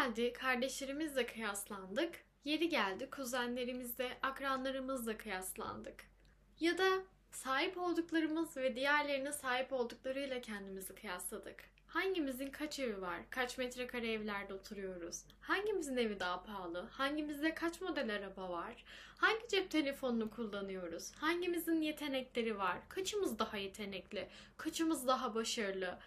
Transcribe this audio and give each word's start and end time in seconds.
geldi 0.00 0.32
kardeşlerimizle 0.32 1.26
kıyaslandık. 1.26 2.24
Yeri 2.44 2.68
geldi 2.68 3.10
kuzenlerimizle, 3.10 4.18
akranlarımızla 4.22 5.16
kıyaslandık. 5.16 6.04
Ya 6.60 6.78
da 6.78 6.88
sahip 7.30 7.78
olduklarımız 7.78 8.56
ve 8.56 8.76
diğerlerine 8.76 9.32
sahip 9.32 9.72
olduklarıyla 9.72 10.40
kendimizi 10.40 10.94
kıyasladık. 10.94 11.64
Hangimizin 11.86 12.50
kaç 12.50 12.78
evi 12.78 13.00
var? 13.00 13.20
Kaç 13.30 13.58
metrekare 13.58 14.12
evlerde 14.12 14.54
oturuyoruz? 14.54 15.24
Hangimizin 15.40 15.96
evi 15.96 16.20
daha 16.20 16.42
pahalı? 16.42 16.88
Hangimizde 16.90 17.54
kaç 17.54 17.80
model 17.80 18.14
araba 18.14 18.50
var? 18.50 18.84
Hangi 19.18 19.48
cep 19.48 19.70
telefonunu 19.70 20.30
kullanıyoruz? 20.30 21.12
Hangimizin 21.12 21.82
yetenekleri 21.82 22.58
var? 22.58 22.78
Kaçımız 22.88 23.38
daha 23.38 23.56
yetenekli? 23.56 24.28
Kaçımız 24.56 25.06
daha 25.06 25.34
başarılı? 25.34 25.98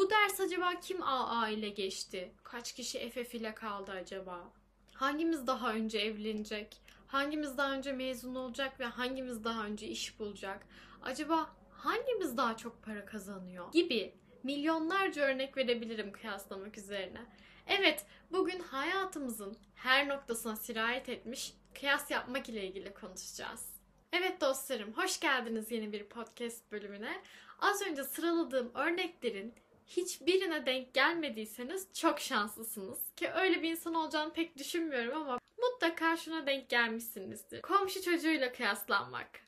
Bu 0.00 0.10
ders 0.10 0.40
acaba 0.40 0.80
kim 0.80 1.02
AA 1.02 1.48
ile 1.48 1.68
geçti? 1.68 2.32
Kaç 2.42 2.72
kişi 2.72 3.10
FF 3.10 3.34
ile 3.34 3.54
kaldı 3.54 3.90
acaba? 3.90 4.52
Hangimiz 4.94 5.46
daha 5.46 5.72
önce 5.72 5.98
evlenecek? 5.98 6.76
Hangimiz 7.06 7.58
daha 7.58 7.72
önce 7.72 7.92
mezun 7.92 8.34
olacak 8.34 8.80
ve 8.80 8.84
hangimiz 8.84 9.44
daha 9.44 9.64
önce 9.64 9.86
iş 9.86 10.18
bulacak? 10.18 10.66
Acaba 11.02 11.50
hangimiz 11.70 12.36
daha 12.36 12.56
çok 12.56 12.82
para 12.82 13.06
kazanıyor? 13.06 13.72
Gibi 13.72 14.14
milyonlarca 14.42 15.22
örnek 15.22 15.56
verebilirim 15.56 16.12
kıyaslamak 16.12 16.78
üzerine. 16.78 17.20
Evet, 17.66 18.06
bugün 18.32 18.60
hayatımızın 18.60 19.56
her 19.74 20.08
noktasına 20.08 20.56
sirayet 20.56 21.08
etmiş 21.08 21.54
kıyas 21.74 22.10
yapmak 22.10 22.48
ile 22.48 22.66
ilgili 22.66 22.94
konuşacağız. 22.94 23.68
Evet 24.12 24.40
dostlarım, 24.40 24.92
hoş 24.92 25.20
geldiniz 25.20 25.70
yeni 25.70 25.92
bir 25.92 26.04
podcast 26.04 26.72
bölümüne. 26.72 27.22
Az 27.58 27.82
önce 27.82 28.04
sıraladığım 28.04 28.70
örneklerin 28.74 29.54
hiçbirine 29.90 30.66
denk 30.66 30.94
gelmediyseniz 30.94 31.88
çok 31.94 32.20
şanslısınız. 32.20 32.98
Ki 33.16 33.30
öyle 33.30 33.62
bir 33.62 33.70
insan 33.70 33.94
olacağını 33.94 34.32
pek 34.32 34.58
düşünmüyorum 34.58 35.22
ama 35.22 35.38
mutlaka 35.62 36.16
şuna 36.16 36.46
denk 36.46 36.68
gelmişsinizdir. 36.68 37.62
Komşu 37.62 38.02
çocuğuyla 38.02 38.52
kıyaslanmak. 38.52 39.40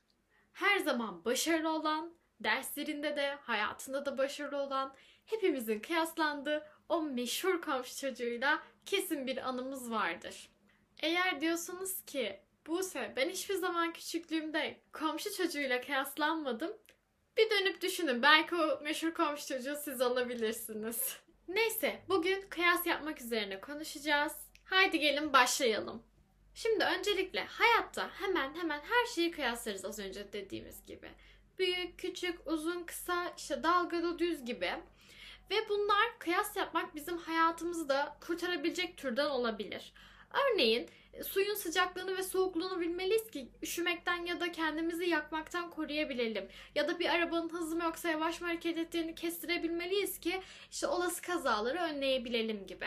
Her 0.53 0.79
zaman 0.79 1.25
başarılı 1.25 1.70
olan, 1.73 2.15
derslerinde 2.41 3.17
de, 3.17 3.39
hayatında 3.41 4.07
da 4.07 4.19
başarılı 4.19 4.57
olan, 4.57 4.95
hepimizin 5.27 5.81
kıyaslandığı 5.81 6.67
o 6.89 7.03
meşhur 7.03 7.61
komşu 7.63 7.97
çocuğuyla 7.97 8.63
kesin 8.87 9.27
bir 9.27 9.48
anımız 9.48 9.91
vardır. 9.91 10.48
Eğer 11.03 11.41
diyorsunuz 11.41 12.05
ki 12.05 12.41
Buse 12.67 13.13
ben 13.17 13.29
hiçbir 13.29 13.55
zaman 13.55 13.93
küçüklüğümde 13.93 14.81
komşu 14.93 15.37
çocuğuyla 15.37 15.81
kıyaslanmadım. 15.81 16.73
Bir 17.37 17.51
dönüp 17.51 17.81
düşünün 17.81 18.23
belki 18.23 18.55
o 18.55 18.81
meşhur 18.83 19.15
komşu 19.15 19.47
çocuğu 19.47 19.77
siz 19.85 20.01
olabilirsiniz. 20.01 21.17
Neyse 21.49 22.03
bugün 22.09 22.49
kıyas 22.51 22.87
yapmak 22.87 23.21
üzerine 23.21 23.61
konuşacağız. 23.61 24.33
Haydi 24.65 24.99
gelin 24.99 25.33
başlayalım. 25.33 26.03
Şimdi 26.55 26.85
öncelikle 26.85 27.45
hayatta 27.45 28.11
hemen 28.21 28.55
hemen 28.55 28.81
her 28.81 29.07
şeyi 29.15 29.31
kıyaslarız 29.31 29.85
az 29.85 29.99
önce 29.99 30.33
dediğimiz 30.33 30.87
gibi. 30.87 31.09
Büyük, 31.59 31.99
küçük, 31.99 32.47
uzun, 32.47 32.83
kısa, 32.85 33.35
işte 33.37 33.63
dalgalı, 33.63 34.19
düz 34.19 34.45
gibi. 34.45 34.73
Ve 35.51 35.69
bunlar 35.69 36.19
kıyas 36.19 36.57
yapmak 36.57 36.95
bizim 36.95 37.19
hayatımızı 37.19 37.89
da 37.89 38.17
kurtarabilecek 38.27 38.97
türden 38.97 39.31
olabilir. 39.31 39.93
Örneğin 40.33 40.89
suyun 41.23 41.55
sıcaklığını 41.55 42.17
ve 42.17 42.23
soğukluğunu 42.23 42.81
bilmeliyiz 42.81 43.31
ki 43.31 43.49
üşümekten 43.63 44.27
ya 44.27 44.41
da 44.41 44.53
kendimizi 44.53 45.09
yakmaktan 45.09 45.71
koruyabilelim. 45.71 46.49
Ya 46.75 46.89
da 46.89 46.99
bir 46.99 47.09
arabanın 47.09 47.49
hızlı 47.49 47.77
mı 47.77 47.85
yoksa 47.85 48.09
yavaş 48.09 48.41
mı 48.41 48.47
hareket 48.47 48.79
ettiğini 48.79 49.15
kestirebilmeliyiz 49.15 50.21
ki 50.21 50.41
işte 50.71 50.87
olası 50.87 51.23
kazaları 51.23 51.79
önleyebilelim 51.79 52.67
gibi. 52.67 52.87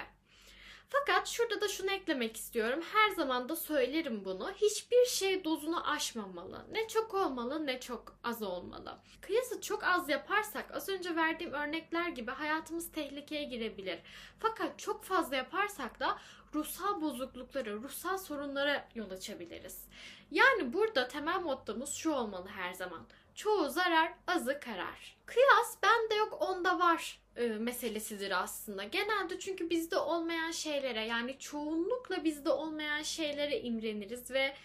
Fakat 0.90 1.28
şurada 1.28 1.62
da 1.62 1.68
şunu 1.68 1.92
eklemek 1.92 2.38
istiyorum. 2.38 2.84
Her 2.94 3.10
zaman 3.10 3.50
da 3.50 3.56
söylerim 3.56 4.26
bunu. 4.26 4.52
Hiçbir 4.52 5.06
şey 5.06 5.44
dozunu 5.44 5.90
aşmamalı. 5.90 6.66
Ne 6.72 6.88
çok 6.88 7.14
olmalı 7.14 7.66
ne 7.66 7.80
çok 7.80 8.18
az 8.24 8.44
olmalı. 8.44 8.98
Kıyası 9.22 9.62
çok 9.62 9.84
az 9.84 10.10
yaparsak 10.10 10.72
az 10.76 10.90
önce 10.90 11.16
verdiğim 11.16 11.54
örnekler 11.54 12.10
gibi 12.10 12.32
hayatımız 12.32 12.92
tehlikeye 12.92 13.44
girebilir. 13.44 14.00
Fakat 14.40 14.80
çok 14.80 15.04
fazla 15.04 15.36
yaparsak 15.36 16.00
da 16.00 16.18
ruhsal 16.54 17.02
bozukluklara, 17.02 17.72
ruhsal 17.72 18.18
sorunlara 18.18 18.90
yol 18.96 19.12
açabiliriz. 19.12 19.88
Yani 20.32 20.74
burada 20.74 21.08
temel 21.08 21.40
mottomuz 21.40 21.94
şu 21.94 22.12
olmalı 22.12 22.48
her 22.48 22.74
zaman. 22.74 23.08
Çoğu 23.36 23.70
zarar, 23.70 24.14
azı 24.28 24.60
karar. 24.60 25.18
Kıyas 25.26 25.78
bende 25.84 26.16
yok 26.16 26.42
onda 26.42 26.80
var 26.80 27.25
e, 27.36 27.48
meselesidir 27.48 28.44
aslında. 28.44 28.84
Genelde 28.84 29.40
çünkü 29.40 29.70
bizde 29.70 29.98
olmayan 29.98 30.52
şeylere 30.52 31.06
yani 31.06 31.40
çoğunlukla 31.40 32.24
bizde 32.24 32.50
olmayan 32.50 33.02
şeylere 33.02 33.62
imreniriz 33.62 34.32
ve 34.32 34.56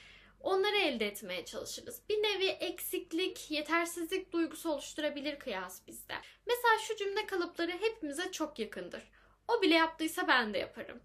onları 0.41 0.77
elde 0.77 1.07
etmeye 1.07 1.45
çalışırız. 1.45 2.03
Bir 2.09 2.23
nevi 2.23 2.47
eksiklik, 2.47 3.51
yetersizlik 3.51 4.33
duygusu 4.33 4.71
oluşturabilir 4.71 5.39
kıyas 5.39 5.87
bizde. 5.87 6.15
Mesela 6.47 6.79
şu 6.79 6.97
cümle 6.97 7.27
kalıpları 7.27 7.73
hepimize 7.73 8.33
çok 8.33 8.59
yakındır. 8.59 9.03
O 9.49 9.63
bile 9.63 9.75
yaptıysa 9.75 10.29
ben 10.29 10.55
de 10.55 10.59
yaparım. 10.59 11.01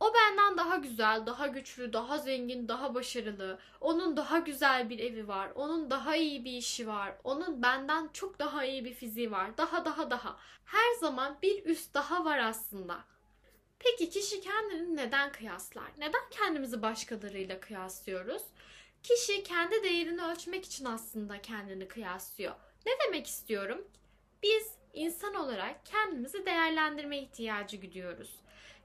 O 0.00 0.14
benden 0.14 0.56
daha 0.58 0.76
güzel, 0.76 1.26
daha 1.26 1.46
güçlü, 1.46 1.92
daha 1.92 2.18
zengin, 2.18 2.68
daha 2.68 2.94
başarılı. 2.94 3.58
Onun 3.80 4.16
daha 4.16 4.38
güzel 4.38 4.90
bir 4.90 4.98
evi 4.98 5.28
var. 5.28 5.50
Onun 5.54 5.90
daha 5.90 6.16
iyi 6.16 6.44
bir 6.44 6.52
işi 6.52 6.88
var. 6.88 7.14
Onun 7.24 7.62
benden 7.62 8.08
çok 8.12 8.38
daha 8.38 8.64
iyi 8.64 8.84
bir 8.84 8.94
fiziği 8.94 9.30
var. 9.30 9.56
Daha 9.56 9.84
daha 9.84 10.10
daha. 10.10 10.36
Her 10.64 10.94
zaman 11.00 11.38
bir 11.42 11.64
üst 11.64 11.94
daha 11.94 12.24
var 12.24 12.38
aslında. 12.38 13.04
Peki 13.78 14.10
kişi 14.10 14.40
kendini 14.40 14.96
neden 14.96 15.32
kıyaslar? 15.32 15.90
Neden 15.98 16.30
kendimizi 16.30 16.82
başkalarıyla 16.82 17.60
kıyaslıyoruz? 17.60 18.42
Kişi 19.02 19.42
kendi 19.42 19.82
değerini 19.82 20.22
ölçmek 20.22 20.64
için 20.64 20.84
aslında 20.84 21.42
kendini 21.42 21.88
kıyaslıyor. 21.88 22.54
Ne 22.86 22.92
demek 23.06 23.26
istiyorum? 23.26 23.88
Biz 24.42 24.74
insan 24.94 25.34
olarak 25.34 25.86
kendimizi 25.86 26.46
değerlendirme 26.46 27.18
ihtiyacı 27.18 27.76
gidiyoruz. 27.76 28.30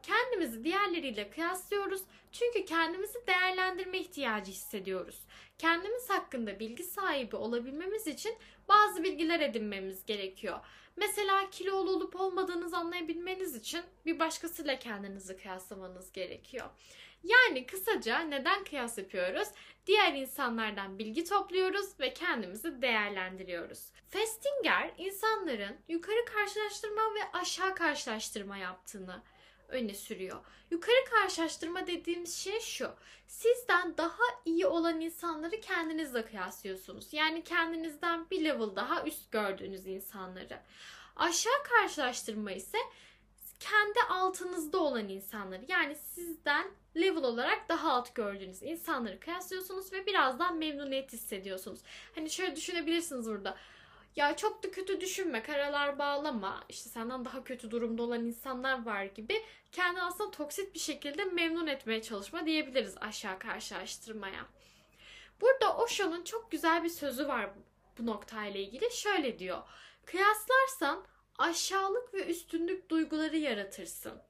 Kendimizi 0.04 0.64
diğerleriyle 0.64 1.30
kıyaslıyoruz 1.30 2.02
çünkü 2.32 2.66
kendimizi 2.66 3.28
değerlendirme 3.28 3.98
ihtiyacı 3.98 4.52
hissediyoruz. 4.52 5.20
Kendimiz 5.58 6.10
hakkında 6.10 6.60
bilgi 6.60 6.84
sahibi 6.84 7.36
olabilmemiz 7.36 8.08
için 8.08 8.38
bazı 8.68 9.04
bilgiler 9.04 9.40
edinmemiz 9.40 10.06
gerekiyor. 10.06 10.60
Mesela 10.96 11.50
kilolu 11.50 11.92
olup 11.92 12.16
olmadığınızı 12.16 12.78
anlayabilmeniz 12.78 13.56
için 13.56 13.82
bir 14.06 14.20
başkasıyla 14.20 14.80
kendinizi 14.80 15.38
kıyaslamanız 15.38 16.12
gerekiyor. 16.12 16.70
Yani 17.24 17.66
kısaca 17.66 18.20
neden 18.20 18.64
kıyas 18.64 18.98
yapıyoruz? 18.98 19.48
Diğer 19.88 20.14
insanlardan 20.14 21.00
bilgi 21.00 21.24
topluyoruz 21.24 22.00
ve 22.00 22.14
kendimizi 22.14 22.82
değerlendiriyoruz. 22.82 23.80
Festinger 24.10 24.94
insanların 24.98 25.78
yukarı 25.88 26.26
karşılaştırma 26.26 27.02
ve 27.02 27.20
aşağı 27.34 27.76
karşılaştırma 27.76 28.58
yaptığını 28.58 29.24
öne 29.70 29.94
sürüyor. 29.94 30.40
Yukarı 30.72 31.06
karşılaştırma 31.12 31.88
dediğimiz 31.88 32.36
şey 32.36 32.60
şu. 32.60 32.92
Sizden 33.28 33.98
daha 33.98 34.24
iyi 34.46 34.68
olan 34.68 35.02
insanları 35.02 35.62
kendinizle 35.62 36.26
kıyaslıyorsunuz. 36.26 37.14
Yani 37.14 37.44
kendinizden 37.44 38.30
bir 38.32 38.46
level 38.46 38.76
daha 38.76 39.04
üst 39.04 39.32
gördüğünüz 39.32 39.88
insanları. 39.88 40.60
Aşağı 41.16 41.64
karşılaştırma 41.64 42.52
ise 42.52 42.78
kendi 43.60 44.00
altınızda 44.10 44.78
olan 44.78 45.10
insanları 45.10 45.66
yani 45.68 45.96
sizden 45.96 46.68
level 46.96 47.24
olarak 47.24 47.70
daha 47.70 47.92
alt 47.92 48.16
gördüğünüz 48.16 48.64
insanları 48.64 49.20
kıyaslıyorsunuz 49.20 49.94
ve 49.94 50.06
birazdan 50.06 50.58
memnuniyet 50.58 51.14
hissediyorsunuz. 51.14 51.80
Hani 52.16 52.30
şöyle 52.30 52.56
düşünebilirsiniz 52.56 53.26
burada 53.26 53.58
ya 54.16 54.36
çok 54.36 54.64
da 54.64 54.72
kötü 54.72 55.02
düşünme, 55.02 55.44
karalar 55.44 56.00
bağlama, 56.00 56.64
işte 56.70 56.90
senden 56.90 57.26
daha 57.26 57.44
kötü 57.44 57.72
durumda 57.72 58.04
olan 58.04 58.26
insanlar 58.26 58.86
var 58.86 59.04
gibi 59.04 59.44
kendi 59.72 60.02
aslında 60.02 60.32
toksit 60.32 60.74
bir 60.74 60.80
şekilde 60.80 61.26
memnun 61.26 61.68
etmeye 61.68 62.02
çalışma 62.02 62.46
diyebiliriz 62.46 62.96
aşağı 63.02 63.40
karşılaştırmaya. 63.40 64.46
Burada 65.42 65.78
Osho'nun 65.78 66.24
çok 66.24 66.52
güzel 66.52 66.84
bir 66.84 66.90
sözü 66.90 67.28
var 67.28 67.50
bu 67.98 68.06
noktayla 68.06 68.60
ilgili. 68.60 68.92
Şöyle 68.92 69.40
diyor. 69.40 69.62
Kıyaslarsan 70.06 71.06
aşağılık 71.38 72.14
ve 72.14 72.26
üstünlük 72.26 72.90
duyguları 72.90 73.38
yaratırsın. 73.38 74.22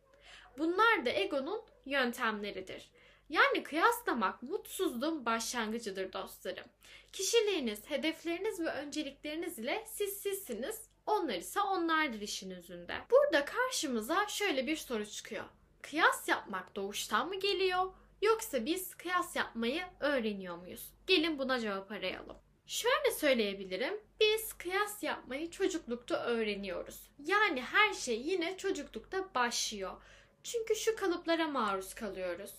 Bunlar 0.57 1.05
da 1.05 1.09
egonun 1.09 1.61
yöntemleridir. 1.85 2.89
Yani 3.29 3.63
kıyaslamak 3.63 4.43
mutsuzluğun 4.43 5.25
başlangıcıdır 5.25 6.13
dostlarım. 6.13 6.67
Kişiliğiniz, 7.11 7.89
hedefleriniz 7.89 8.59
ve 8.59 8.69
öncelikleriniz 8.69 9.59
ile 9.59 9.85
siz 9.87 10.13
sizsiniz, 10.13 10.89
onlar 11.05 11.35
ise 11.35 11.61
onlardır 11.61 12.21
işin 12.21 12.51
özünde. 12.51 12.95
Burada 13.11 13.45
karşımıza 13.45 14.27
şöyle 14.27 14.67
bir 14.67 14.75
soru 14.75 15.05
çıkıyor. 15.05 15.45
Kıyas 15.81 16.27
yapmak 16.27 16.75
doğuştan 16.75 17.27
mı 17.27 17.35
geliyor 17.39 17.93
yoksa 18.21 18.65
biz 18.65 18.95
kıyas 18.95 19.35
yapmayı 19.35 19.83
öğreniyor 19.99 20.57
muyuz? 20.57 20.93
Gelin 21.07 21.39
buna 21.39 21.59
cevap 21.59 21.91
arayalım. 21.91 22.37
Şöyle 22.67 23.11
söyleyebilirim. 23.11 24.01
Biz 24.19 24.53
kıyas 24.53 25.03
yapmayı 25.03 25.51
çocuklukta 25.51 26.23
öğreniyoruz. 26.23 27.11
Yani 27.25 27.61
her 27.61 27.93
şey 27.93 28.21
yine 28.21 28.57
çocuklukta 28.57 29.33
başlıyor. 29.35 30.01
Çünkü 30.43 30.75
şu 30.75 30.95
kalıplara 30.95 31.47
maruz 31.47 31.93
kalıyoruz. 31.93 32.51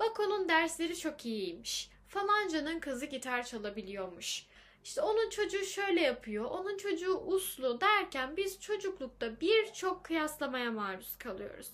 Bak 0.00 0.20
onun 0.20 0.48
dersleri 0.48 0.98
çok 0.98 1.26
iyiymiş. 1.26 1.90
Falancanın 2.08 2.80
kızı 2.80 3.06
gitar 3.06 3.42
çalabiliyormuş. 3.42 4.46
İşte 4.84 5.02
onun 5.02 5.30
çocuğu 5.30 5.64
şöyle 5.64 6.00
yapıyor, 6.00 6.44
onun 6.44 6.76
çocuğu 6.76 7.14
uslu 7.18 7.80
derken 7.80 8.36
biz 8.36 8.60
çocuklukta 8.60 9.40
birçok 9.40 10.04
kıyaslamaya 10.04 10.70
maruz 10.70 11.18
kalıyoruz. 11.18 11.70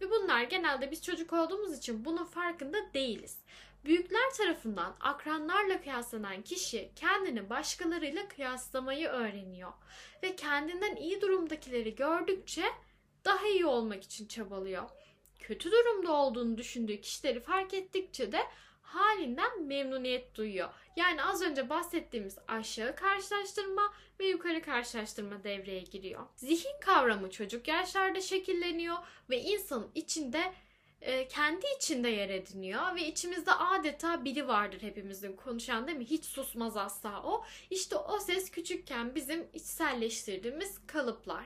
Ve 0.00 0.10
bunlar 0.10 0.42
genelde 0.42 0.90
biz 0.90 1.02
çocuk 1.02 1.32
olduğumuz 1.32 1.78
için 1.78 2.04
bunun 2.04 2.24
farkında 2.24 2.78
değiliz. 2.94 3.38
Büyükler 3.84 4.30
tarafından 4.36 4.96
akranlarla 5.00 5.80
kıyaslanan 5.80 6.42
kişi 6.42 6.90
kendini 6.96 7.50
başkalarıyla 7.50 8.28
kıyaslamayı 8.28 9.08
öğreniyor 9.08 9.72
ve 10.22 10.36
kendinden 10.36 10.96
iyi 10.96 11.20
durumdakileri 11.20 11.94
gördükçe 11.94 12.64
daha 13.24 13.46
iyi 13.46 13.66
olmak 13.66 14.02
için 14.02 14.26
çabalıyor. 14.26 14.90
Kötü 15.44 15.70
durumda 15.70 16.12
olduğunu 16.12 16.58
düşündüğü 16.58 17.00
kişileri 17.00 17.40
fark 17.40 17.74
ettikçe 17.74 18.32
de 18.32 18.40
halinden 18.82 19.62
memnuniyet 19.62 20.34
duyuyor. 20.34 20.68
Yani 20.96 21.24
az 21.24 21.42
önce 21.42 21.68
bahsettiğimiz 21.68 22.38
aşağı 22.48 22.96
karşılaştırma 22.96 23.94
ve 24.20 24.26
yukarı 24.26 24.62
karşılaştırma 24.62 25.44
devreye 25.44 25.80
giriyor. 25.80 26.26
Zihin 26.36 26.80
kavramı 26.80 27.30
çocuk 27.30 27.68
yaşlarda 27.68 28.20
şekilleniyor 28.20 28.96
ve 29.30 29.40
insanın 29.40 29.90
içinde 29.94 30.52
e, 31.00 31.28
kendi 31.28 31.66
içinde 31.76 32.08
yer 32.08 32.30
ediniyor 32.30 32.94
ve 32.94 33.06
içimizde 33.06 33.52
adeta 33.52 34.24
biri 34.24 34.48
vardır 34.48 34.82
hepimizin 34.82 35.36
konuşan 35.36 35.86
değil 35.86 35.98
mi? 35.98 36.04
Hiç 36.04 36.24
susmaz 36.24 36.76
asla 36.76 37.22
o. 37.22 37.44
İşte 37.70 37.96
o 37.96 38.18
ses 38.18 38.50
küçükken 38.50 39.14
bizim 39.14 39.48
içselleştirdiğimiz 39.52 40.86
kalıplar. 40.86 41.44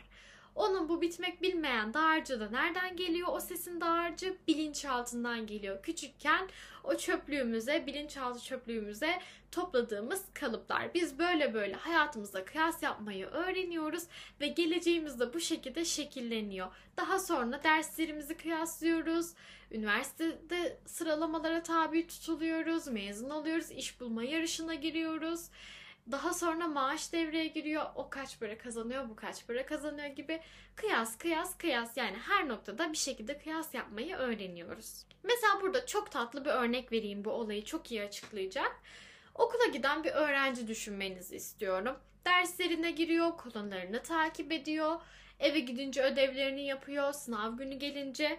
Onun 0.59 0.89
bu 0.89 1.01
bitmek 1.01 1.43
bilmeyen 1.43 1.95
dağarcığı 1.95 2.41
da 2.41 2.51
nereden 2.51 2.97
geliyor? 2.97 3.29
O 3.31 3.41
sesin 3.41 3.81
dağarcığı 3.81 4.37
bilinçaltından 4.49 5.47
geliyor. 5.47 5.83
Küçükken 5.83 6.49
o 6.85 6.97
çöplüğümüze, 6.97 7.87
bilinçaltı 7.87 8.45
çöplüğümüze 8.45 9.21
topladığımız 9.53 10.25
kalıplar. 10.35 10.95
Biz 10.95 11.19
böyle 11.19 11.55
böyle 11.55 11.75
hayatımızda 11.75 12.45
kıyas 12.45 12.83
yapmayı 12.83 13.27
öğreniyoruz 13.27 14.03
ve 14.41 14.47
geleceğimiz 14.47 15.21
de 15.21 15.35
bu 15.35 15.41
şekilde 15.41 15.85
şekilleniyor. 15.85 16.69
Daha 16.97 17.19
sonra 17.19 17.63
derslerimizi 17.63 18.37
kıyaslıyoruz. 18.37 19.33
Üniversitede 19.71 20.79
sıralamalara 20.87 21.63
tabi 21.63 22.07
tutuluyoruz, 22.07 22.89
mezun 22.89 23.31
oluyoruz, 23.31 23.71
iş 23.71 24.01
bulma 24.01 24.25
yarışına 24.25 24.75
giriyoruz. 24.75 25.49
Daha 26.11 26.35
sonra 26.35 26.69
maaş 26.69 27.13
devreye 27.13 27.47
giriyor. 27.47 27.87
O 27.95 28.11
kaç 28.11 28.41
para 28.41 28.59
kazanıyor, 28.59 29.09
bu 29.09 29.17
kaç 29.17 29.47
para 29.47 29.67
kazanıyor 29.67 30.09
gibi 30.09 30.41
kıyas, 30.77 31.19
kıyas, 31.19 31.59
kıyas. 31.59 31.97
Yani 31.97 32.17
her 32.17 32.49
noktada 32.49 32.93
bir 32.93 32.97
şekilde 32.97 33.39
kıyas 33.39 33.75
yapmayı 33.75 34.17
öğreniyoruz. 34.17 35.07
Mesela 35.23 35.61
burada 35.61 35.87
çok 35.87 36.11
tatlı 36.11 36.45
bir 36.45 36.51
örnek 36.51 36.93
vereyim 36.93 37.25
bu 37.25 37.31
olayı 37.31 37.65
çok 37.65 37.91
iyi 37.91 38.03
açıklayacak. 38.03 38.81
Okula 39.35 39.67
giden 39.67 40.05
bir 40.05 40.11
öğrenci 40.11 40.69
düşünmenizi 40.69 41.37
istiyorum. 41.37 41.97
Derslerine 42.27 42.91
giriyor, 42.91 43.37
konularını 43.37 44.03
takip 44.03 44.53
ediyor. 44.53 45.01
Eve 45.41 45.59
gidince 45.61 46.03
ödevlerini 46.03 46.67
yapıyor, 46.67 47.13
sınav 47.13 47.57
günü 47.57 47.75
gelince 47.75 48.39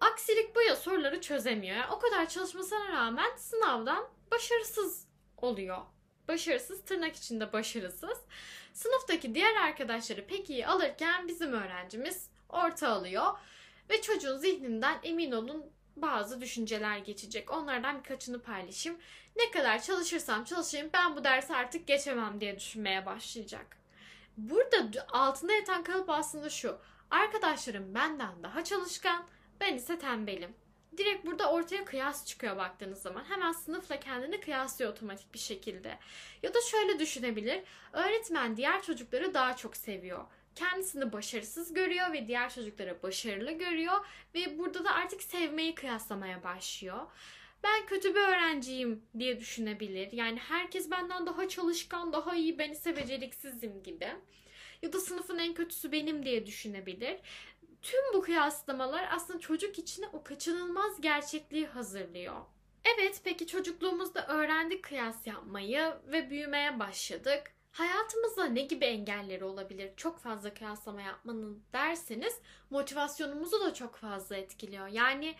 aksilik 0.00 0.56
bu 0.56 0.62
ya 0.62 0.76
soruları 0.76 1.20
çözemiyor. 1.20 1.76
Yani 1.76 1.92
o 1.92 1.98
kadar 1.98 2.28
çalışmasına 2.28 2.88
rağmen 2.88 3.36
sınavdan 3.36 4.08
başarısız 4.30 5.08
oluyor 5.36 5.78
başarısız 6.28 6.84
tırnak 6.84 7.16
içinde 7.16 7.52
başarısız. 7.52 8.18
Sınıftaki 8.72 9.34
diğer 9.34 9.56
arkadaşları 9.56 10.26
pek 10.26 10.50
iyi 10.50 10.66
alırken 10.66 11.28
bizim 11.28 11.52
öğrencimiz 11.52 12.28
orta 12.48 12.88
alıyor. 12.88 13.38
Ve 13.90 14.02
çocuğun 14.02 14.38
zihninden 14.38 14.98
emin 15.02 15.32
olun 15.32 15.66
bazı 15.96 16.40
düşünceler 16.40 16.98
geçecek. 16.98 17.50
Onlardan 17.50 17.98
birkaçını 17.98 18.42
paylaşayım. 18.42 18.98
Ne 19.36 19.50
kadar 19.50 19.82
çalışırsam 19.82 20.44
çalışayım 20.44 20.90
ben 20.92 21.16
bu 21.16 21.24
dersi 21.24 21.54
artık 21.54 21.86
geçemem 21.86 22.40
diye 22.40 22.56
düşünmeye 22.56 23.06
başlayacak. 23.06 23.76
Burada 24.36 25.06
altında 25.12 25.52
yatan 25.52 25.84
kalıp 25.84 26.10
aslında 26.10 26.50
şu. 26.50 26.78
Arkadaşlarım 27.10 27.94
benden 27.94 28.42
daha 28.42 28.64
çalışkan, 28.64 29.24
ben 29.60 29.74
ise 29.74 29.98
tembelim 29.98 30.54
direkt 30.98 31.26
burada 31.26 31.52
ortaya 31.52 31.84
kıyas 31.84 32.26
çıkıyor 32.26 32.56
baktığınız 32.56 33.02
zaman. 33.02 33.24
Hemen 33.24 33.52
sınıfla 33.52 34.00
kendini 34.00 34.40
kıyaslıyor 34.40 34.92
otomatik 34.92 35.34
bir 35.34 35.38
şekilde. 35.38 35.98
Ya 36.42 36.54
da 36.54 36.58
şöyle 36.70 36.98
düşünebilir. 36.98 37.62
Öğretmen 37.92 38.56
diğer 38.56 38.82
çocukları 38.82 39.34
daha 39.34 39.56
çok 39.56 39.76
seviyor. 39.76 40.24
Kendisini 40.54 41.12
başarısız 41.12 41.74
görüyor 41.74 42.12
ve 42.12 42.28
diğer 42.28 42.54
çocukları 42.54 43.02
başarılı 43.02 43.52
görüyor 43.52 44.06
ve 44.34 44.58
burada 44.58 44.84
da 44.84 44.94
artık 44.94 45.22
sevmeyi 45.22 45.74
kıyaslamaya 45.74 46.44
başlıyor. 46.44 47.06
Ben 47.62 47.86
kötü 47.86 48.14
bir 48.14 48.20
öğrenciyim 48.20 49.02
diye 49.18 49.40
düşünebilir. 49.40 50.12
Yani 50.12 50.38
herkes 50.38 50.90
benden 50.90 51.26
daha 51.26 51.48
çalışkan, 51.48 52.12
daha 52.12 52.34
iyi, 52.34 52.58
ben 52.58 52.70
ise 52.72 52.96
beceriksizim 52.96 53.82
gibi. 53.82 54.08
Ya 54.82 54.92
da 54.92 55.00
sınıfın 55.00 55.38
en 55.38 55.54
kötüsü 55.54 55.92
benim 55.92 56.24
diye 56.24 56.46
düşünebilir 56.46 57.16
tüm 57.82 58.00
bu 58.14 58.22
kıyaslamalar 58.22 59.08
aslında 59.12 59.40
çocuk 59.40 59.78
için 59.78 60.04
o 60.12 60.22
kaçınılmaz 60.22 61.00
gerçekliği 61.00 61.66
hazırlıyor. 61.66 62.36
Evet 62.84 63.20
peki 63.24 63.46
çocukluğumuzda 63.46 64.26
öğrendik 64.26 64.82
kıyas 64.82 65.26
yapmayı 65.26 65.94
ve 66.06 66.30
büyümeye 66.30 66.78
başladık. 66.78 67.52
Hayatımızda 67.72 68.44
ne 68.44 68.62
gibi 68.62 68.84
engelleri 68.84 69.44
olabilir 69.44 69.90
çok 69.96 70.18
fazla 70.18 70.54
kıyaslama 70.54 71.02
yapmanın 71.02 71.62
derseniz 71.72 72.38
motivasyonumuzu 72.70 73.60
da 73.60 73.74
çok 73.74 73.96
fazla 73.96 74.36
etkiliyor. 74.36 74.86
Yani 74.86 75.34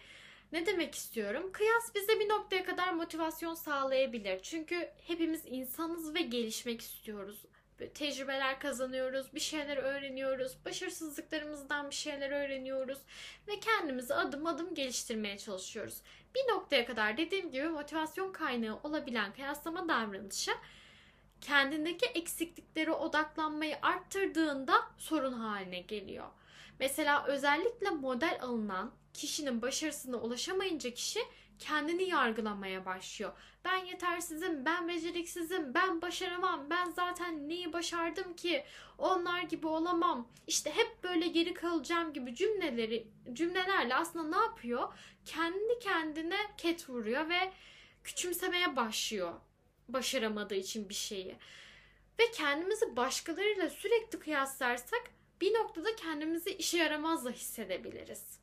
ne 0.53 0.67
demek 0.67 0.95
istiyorum? 0.95 1.53
Kıyas 1.53 1.95
bize 1.95 2.21
bir 2.21 2.29
noktaya 2.29 2.65
kadar 2.65 2.93
motivasyon 2.93 3.55
sağlayabilir. 3.55 4.43
Çünkü 4.43 4.91
hepimiz 5.07 5.43
insanız 5.47 6.15
ve 6.15 6.23
gelişmek 6.23 6.81
istiyoruz 6.81 7.45
tecrübeler 7.87 8.61
kazanıyoruz, 8.61 9.35
bir 9.35 9.41
şeyler 9.41 9.77
öğreniyoruz, 9.77 10.57
başarısızlıklarımızdan 10.65 11.91
bir 11.91 11.95
şeyler 11.95 12.31
öğreniyoruz 12.31 12.99
ve 13.49 13.61
kendimizi 13.61 14.15
adım 14.15 14.47
adım 14.47 14.75
geliştirmeye 14.75 15.39
çalışıyoruz. 15.39 15.99
Bir 16.35 16.53
noktaya 16.53 16.87
kadar 16.87 17.17
dediğim 17.17 17.51
gibi 17.51 17.69
motivasyon 17.69 18.33
kaynağı 18.33 18.81
olabilen 18.83 19.33
kıyaslama 19.33 19.89
davranışı 19.89 20.53
kendindeki 21.41 22.07
eksikliklere 22.07 22.93
odaklanmayı 22.93 23.77
arttırdığında 23.83 24.75
sorun 24.99 25.33
haline 25.33 25.81
geliyor. 25.81 26.27
Mesela 26.81 27.27
özellikle 27.27 27.91
model 27.91 28.39
alınan 28.43 28.93
kişinin 29.15 29.63
başarısına 29.63 30.17
ulaşamayınca 30.17 30.91
kişi 30.91 31.21
kendini 31.59 32.03
yargılamaya 32.03 32.87
başlıyor. 32.87 33.33
Ben 33.65 33.77
yetersizim, 33.77 34.65
ben 34.65 34.89
beceriksizim, 34.89 35.75
ben 35.75 36.03
başaramam, 36.03 36.71
ben 36.71 36.91
zaten 36.91 37.49
neyi 37.49 37.73
başardım 37.73 38.37
ki, 38.37 38.65
onlar 38.99 39.43
gibi 39.43 39.67
olamam, 39.67 40.29
işte 40.47 40.71
hep 40.71 41.05
böyle 41.05 41.27
geri 41.27 41.55
kalacağım 41.55 42.13
gibi 42.13 42.35
cümleleri 42.35 43.09
cümlelerle 43.33 43.95
aslında 43.95 44.39
ne 44.39 44.45
yapıyor? 44.45 44.95
Kendi 45.25 45.79
kendine 45.81 46.39
ket 46.57 46.89
vuruyor 46.89 47.29
ve 47.29 47.53
küçümsemeye 48.05 48.77
başlıyor 48.77 49.33
başaramadığı 49.89 50.55
için 50.55 50.89
bir 50.89 50.95
şeyi. 50.95 51.37
Ve 52.21 52.31
kendimizi 52.33 52.97
başkalarıyla 52.97 53.71
sürekli 53.71 54.19
kıyaslarsak 54.19 55.03
bir 55.41 55.55
noktada 55.55 55.97
kendimizi 55.97 56.51
işe 56.51 56.79
yaramazla 56.79 57.31
hissedebiliriz. 57.31 58.38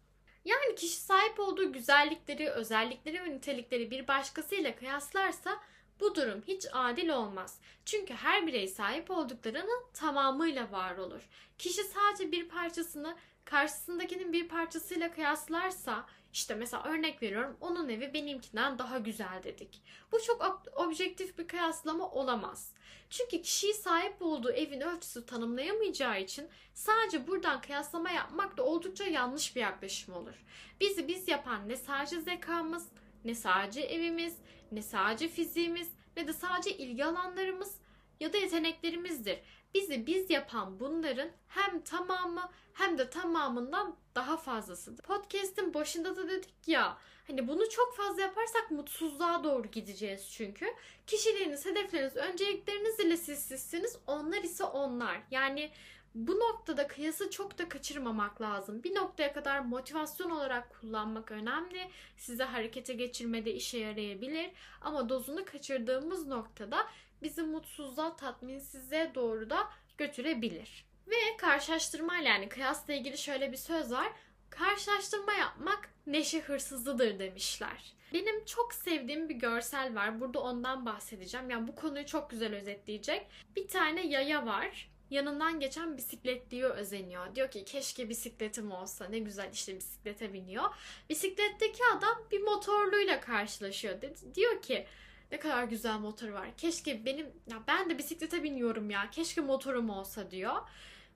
Yani 0.46 0.76
kişi 0.76 0.96
sahip 0.96 1.40
olduğu 1.40 1.74
güzellikleri, 1.74 2.50
özellikleri 2.50 3.24
ve 3.24 3.30
nitelikleri 3.30 3.92
bir 3.92 4.08
başkasıyla 4.08 4.76
kıyaslarsa 4.76 5.60
bu 6.00 6.16
durum 6.16 6.44
hiç 6.48 6.66
adil 6.74 7.10
olmaz. 7.10 7.60
Çünkü 7.86 8.14
her 8.14 8.48
birey 8.48 8.68
sahip 8.68 9.12
olduklarının 9.12 9.84
tamamıyla 9.94 10.72
var 10.72 10.98
olur. 10.98 11.30
Kişi 11.58 11.84
sadece 11.84 12.32
bir 12.32 12.50
parçasını 12.50 13.16
karşısındakinin 13.46 14.34
bir 14.34 14.48
parçasıyla 14.48 15.12
kıyaslarsa 15.12 16.06
işte 16.34 16.56
mesela 16.56 16.84
örnek 16.84 17.22
veriyorum 17.22 17.58
onun 17.62 17.90
evi 17.90 18.14
benimkinden 18.14 18.80
daha 18.80 18.98
güzel 18.98 19.44
dedik. 19.44 19.82
Bu 20.12 20.22
çok 20.22 20.68
objektif 20.76 21.38
bir 21.38 21.48
kıyaslama 21.48 22.12
olamaz. 22.12 22.74
Çünkü 23.10 23.42
kişiyi 23.42 23.74
sahip 23.74 24.22
olduğu 24.22 24.52
evin 24.52 24.82
ölçüsü 24.82 25.26
tanımlayamayacağı 25.26 26.22
için 26.22 26.48
sadece 26.74 27.28
buradan 27.28 27.62
kıyaslama 27.62 28.10
yapmak 28.10 28.58
da 28.58 28.64
oldukça 28.66 29.04
yanlış 29.04 29.56
bir 29.56 29.62
yaklaşım 29.62 30.14
olur. 30.14 30.46
Bizi 30.82 31.08
biz 31.08 31.28
yapan 31.28 31.70
ne 31.70 31.76
sadece 31.76 32.22
zekamız, 32.22 32.88
ne 33.26 33.36
sadece 33.36 33.82
evimiz, 33.82 34.38
ne 34.72 34.82
sadece 34.82 35.28
fiziğimiz, 35.28 35.90
ne 36.18 36.28
de 36.28 36.34
sadece 36.34 36.78
ilgi 36.78 37.06
alanlarımız 37.06 37.78
ya 38.20 38.34
da 38.34 38.38
yeteneklerimizdir. 38.38 39.40
Bizi 39.74 40.08
biz 40.08 40.30
yapan 40.30 40.80
bunların 40.80 41.30
hem 41.48 41.82
tamamı 41.82 42.50
hem 42.74 42.98
de 42.98 43.10
tamamından 43.10 43.96
daha 44.16 44.38
fazlasıdır. 44.38 45.04
Podcast'in 45.04 45.74
başında 45.74 46.16
da 46.16 46.30
dedik 46.30 46.68
ya 46.68 46.98
hani 47.28 47.48
bunu 47.48 47.70
çok 47.70 47.98
fazla 47.98 48.22
yaparsak 48.22 48.72
mutsuzluğa 48.72 49.44
doğru 49.44 49.68
gideceğiz 49.68 50.30
çünkü. 50.32 50.66
Kişiliğiniz, 51.08 51.66
hedefleriniz, 51.66 52.16
öncelikleriniz 52.16 53.00
ile 53.00 53.18
siz 53.18 53.40
sizsiniz. 53.40 53.98
Onlar 54.08 54.44
ise 54.44 54.64
onlar. 54.64 55.22
Yani 55.32 55.72
Bu 56.16 56.40
noktada 56.40 56.88
kıyası 56.88 57.30
çok 57.30 57.58
da 57.58 57.70
kaçırmamak 57.70 58.42
lazım. 58.42 58.84
Bir 58.84 58.96
noktaya 58.96 59.34
kadar 59.34 59.60
motivasyon 59.60 60.30
olarak 60.30 60.82
kullanmak 60.82 61.32
önemli. 61.32 61.90
Size 62.18 62.44
harekete 62.44 62.94
geçirmede 62.94 63.54
işe 63.54 63.78
yarayabilir. 63.78 64.52
Ama 64.82 65.10
dozunu 65.10 65.46
kaçırdığımız 65.46 66.28
noktada 66.28 66.88
bizi 67.24 67.44
mutsuzluğa, 67.44 68.16
tatminsizliğe 68.16 69.16
doğru 69.16 69.50
da 69.50 69.70
götürebilir. 69.98 70.86
Ve 71.08 71.38
karşılaştırma 71.38 72.18
yani 72.18 72.50
kıyasla 72.50 72.94
ilgili 72.94 73.18
şöyle 73.18 73.52
bir 73.52 73.58
söz 73.58 73.92
var. 73.92 74.12
Karşılaştırma 74.50 75.34
yapmak 75.34 75.90
neşe 76.08 76.40
hırsızıdır 76.40 77.20
demişler. 77.20 77.96
Benim 78.14 78.46
çok 78.46 78.74
sevdiğim 78.74 79.30
bir 79.30 79.36
görsel 79.36 79.96
var. 79.96 80.22
Burada 80.22 80.40
ondan 80.40 80.86
bahsedeceğim. 80.86 81.50
Yani 81.50 81.68
bu 81.68 81.76
konuyu 81.76 82.06
çok 82.06 82.30
güzel 82.30 82.56
özetleyecek. 82.56 83.28
Bir 83.56 83.68
tane 83.68 84.08
yaya 84.08 84.46
var. 84.46 84.90
Yanından 85.10 85.60
geçen 85.60 85.98
bisikletliye 85.98 86.66
özeniyor. 86.66 87.36
Diyor 87.36 87.52
ki 87.52 87.66
keşke 87.66 88.10
bisikletim 88.10 88.72
olsa 88.72 89.06
ne 89.06 89.20
güzel 89.20 89.50
işte 89.54 89.76
bisiklete 89.76 90.34
biniyor. 90.34 90.64
Bisikletteki 91.10 91.84
adam 91.98 92.24
bir 92.32 92.42
motorluyla 92.42 93.20
karşılaşıyor. 93.20 94.02
Diyor 94.36 94.62
ki 94.62 94.86
ne 95.32 95.40
kadar 95.40 95.64
güzel 95.64 96.00
motor 96.00 96.30
var. 96.30 96.48
Keşke 96.58 97.06
benim 97.06 97.26
ya 97.48 97.58
ben 97.68 97.90
de 97.90 97.98
bisiklete 97.98 98.44
biniyorum 98.44 98.90
ya. 98.90 99.10
Keşke 99.12 99.42
motorum 99.42 99.90
olsa 99.90 100.32
diyor. 100.32 100.56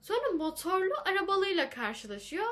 Sonra 0.02 0.30
motorlu 0.36 0.94
arabalıyla 1.04 1.70
karşılaşıyor. 1.70 2.46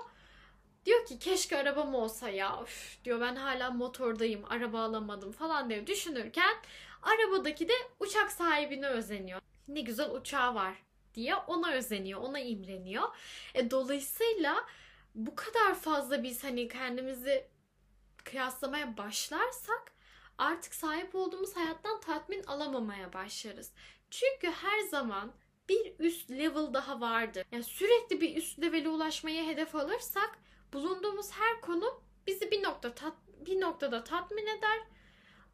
Diyor 0.84 1.06
ki 1.06 1.18
keşke 1.18 1.58
arabam 1.58 1.94
olsa 1.94 2.28
ya. 2.28 2.60
Üf, 2.62 3.04
diyor 3.04 3.20
ben 3.20 3.36
hala 3.36 3.70
motordayım. 3.70 4.44
Araba 4.48 4.80
alamadım 4.80 5.32
falan 5.32 5.70
diye 5.70 5.86
düşünürken 5.86 6.54
arabadaki 7.02 7.68
de 7.68 7.72
uçak 8.00 8.32
sahibine 8.32 8.86
özeniyor. 8.86 9.40
Ne 9.68 9.80
güzel 9.80 10.10
uçağı 10.10 10.54
var 10.54 10.74
diye 11.14 11.34
ona 11.36 11.72
özeniyor, 11.72 12.20
ona 12.20 12.38
imreniyor. 12.38 13.08
E, 13.54 13.70
dolayısıyla 13.70 14.64
bu 15.14 15.34
kadar 15.34 15.74
fazla 15.74 16.22
biz 16.22 16.44
hani 16.44 16.68
kendimizi 16.68 17.48
kıyaslamaya 18.24 18.96
başlarsak 18.96 19.92
artık 20.38 20.74
sahip 20.74 21.14
olduğumuz 21.14 21.56
hayattan 21.56 22.00
tatmin 22.00 22.42
alamamaya 22.42 23.12
başlarız. 23.12 23.72
Çünkü 24.10 24.50
her 24.50 24.80
zaman 24.80 25.32
bir 25.68 25.94
üst 25.98 26.30
level 26.30 26.72
daha 26.72 27.00
vardır. 27.00 27.46
Yani 27.52 27.64
sürekli 27.64 28.20
bir 28.20 28.36
üst 28.36 28.60
levele 28.60 28.88
ulaşmaya 28.88 29.46
hedef 29.46 29.74
alırsak 29.74 30.38
bulunduğumuz 30.72 31.32
her 31.32 31.60
konu 31.60 32.02
bizi 32.26 32.50
bir 32.50 32.62
nokta 32.62 32.94
tat, 32.94 33.14
bir 33.46 33.60
noktada 33.60 34.04
tatmin 34.04 34.46
eder. 34.46 34.78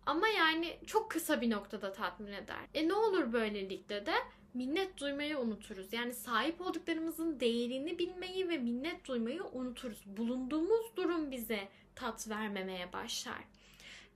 Ama 0.07 0.29
yani 0.29 0.79
çok 0.87 1.11
kısa 1.11 1.41
bir 1.41 1.51
noktada 1.51 1.93
tatmin 1.93 2.33
eder. 2.33 2.69
E 2.75 2.89
ne 2.89 2.95
olur 2.95 3.33
böylelikle 3.33 4.07
de 4.07 4.15
minnet 4.55 4.99
duymayı 4.99 5.39
unuturuz. 5.39 5.93
Yani 5.93 6.15
sahip 6.15 6.61
olduklarımızın 6.61 7.41
değerini 7.41 7.99
bilmeyi 7.99 8.49
ve 8.49 8.59
minnet 8.59 9.09
duymayı 9.09 9.45
unuturuz. 9.45 10.03
Bulunduğumuz 10.07 10.97
durum 10.97 11.31
bize 11.31 11.69
tat 11.95 12.29
vermemeye 12.29 12.93
başlar. 12.93 13.45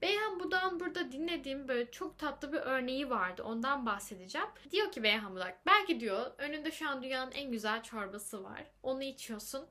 Beyhan 0.01 0.39
Budak'ın 0.39 0.79
burada 0.79 1.11
dinlediğim 1.11 1.67
böyle 1.67 1.91
çok 1.91 2.19
tatlı 2.19 2.53
bir 2.53 2.57
örneği 2.57 3.09
vardı. 3.09 3.43
Ondan 3.43 3.85
bahsedeceğim. 3.85 4.47
Diyor 4.71 4.91
ki 4.91 5.03
Beyhan 5.03 5.35
Budak, 5.35 5.65
belki 5.65 5.99
diyor 5.99 6.31
önünde 6.37 6.71
şu 6.71 6.89
an 6.89 7.03
dünyanın 7.03 7.31
en 7.31 7.51
güzel 7.51 7.83
çorbası 7.83 8.43
var. 8.43 8.63
Onu 8.83 9.03
içiyorsun. 9.03 9.67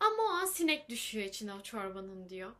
Ama 0.00 0.22
o 0.22 0.28
an 0.28 0.46
sinek 0.46 0.88
düşüyor 0.88 1.26
içine 1.26 1.54
o 1.54 1.60
çorbanın 1.60 2.28
diyor. 2.28 2.52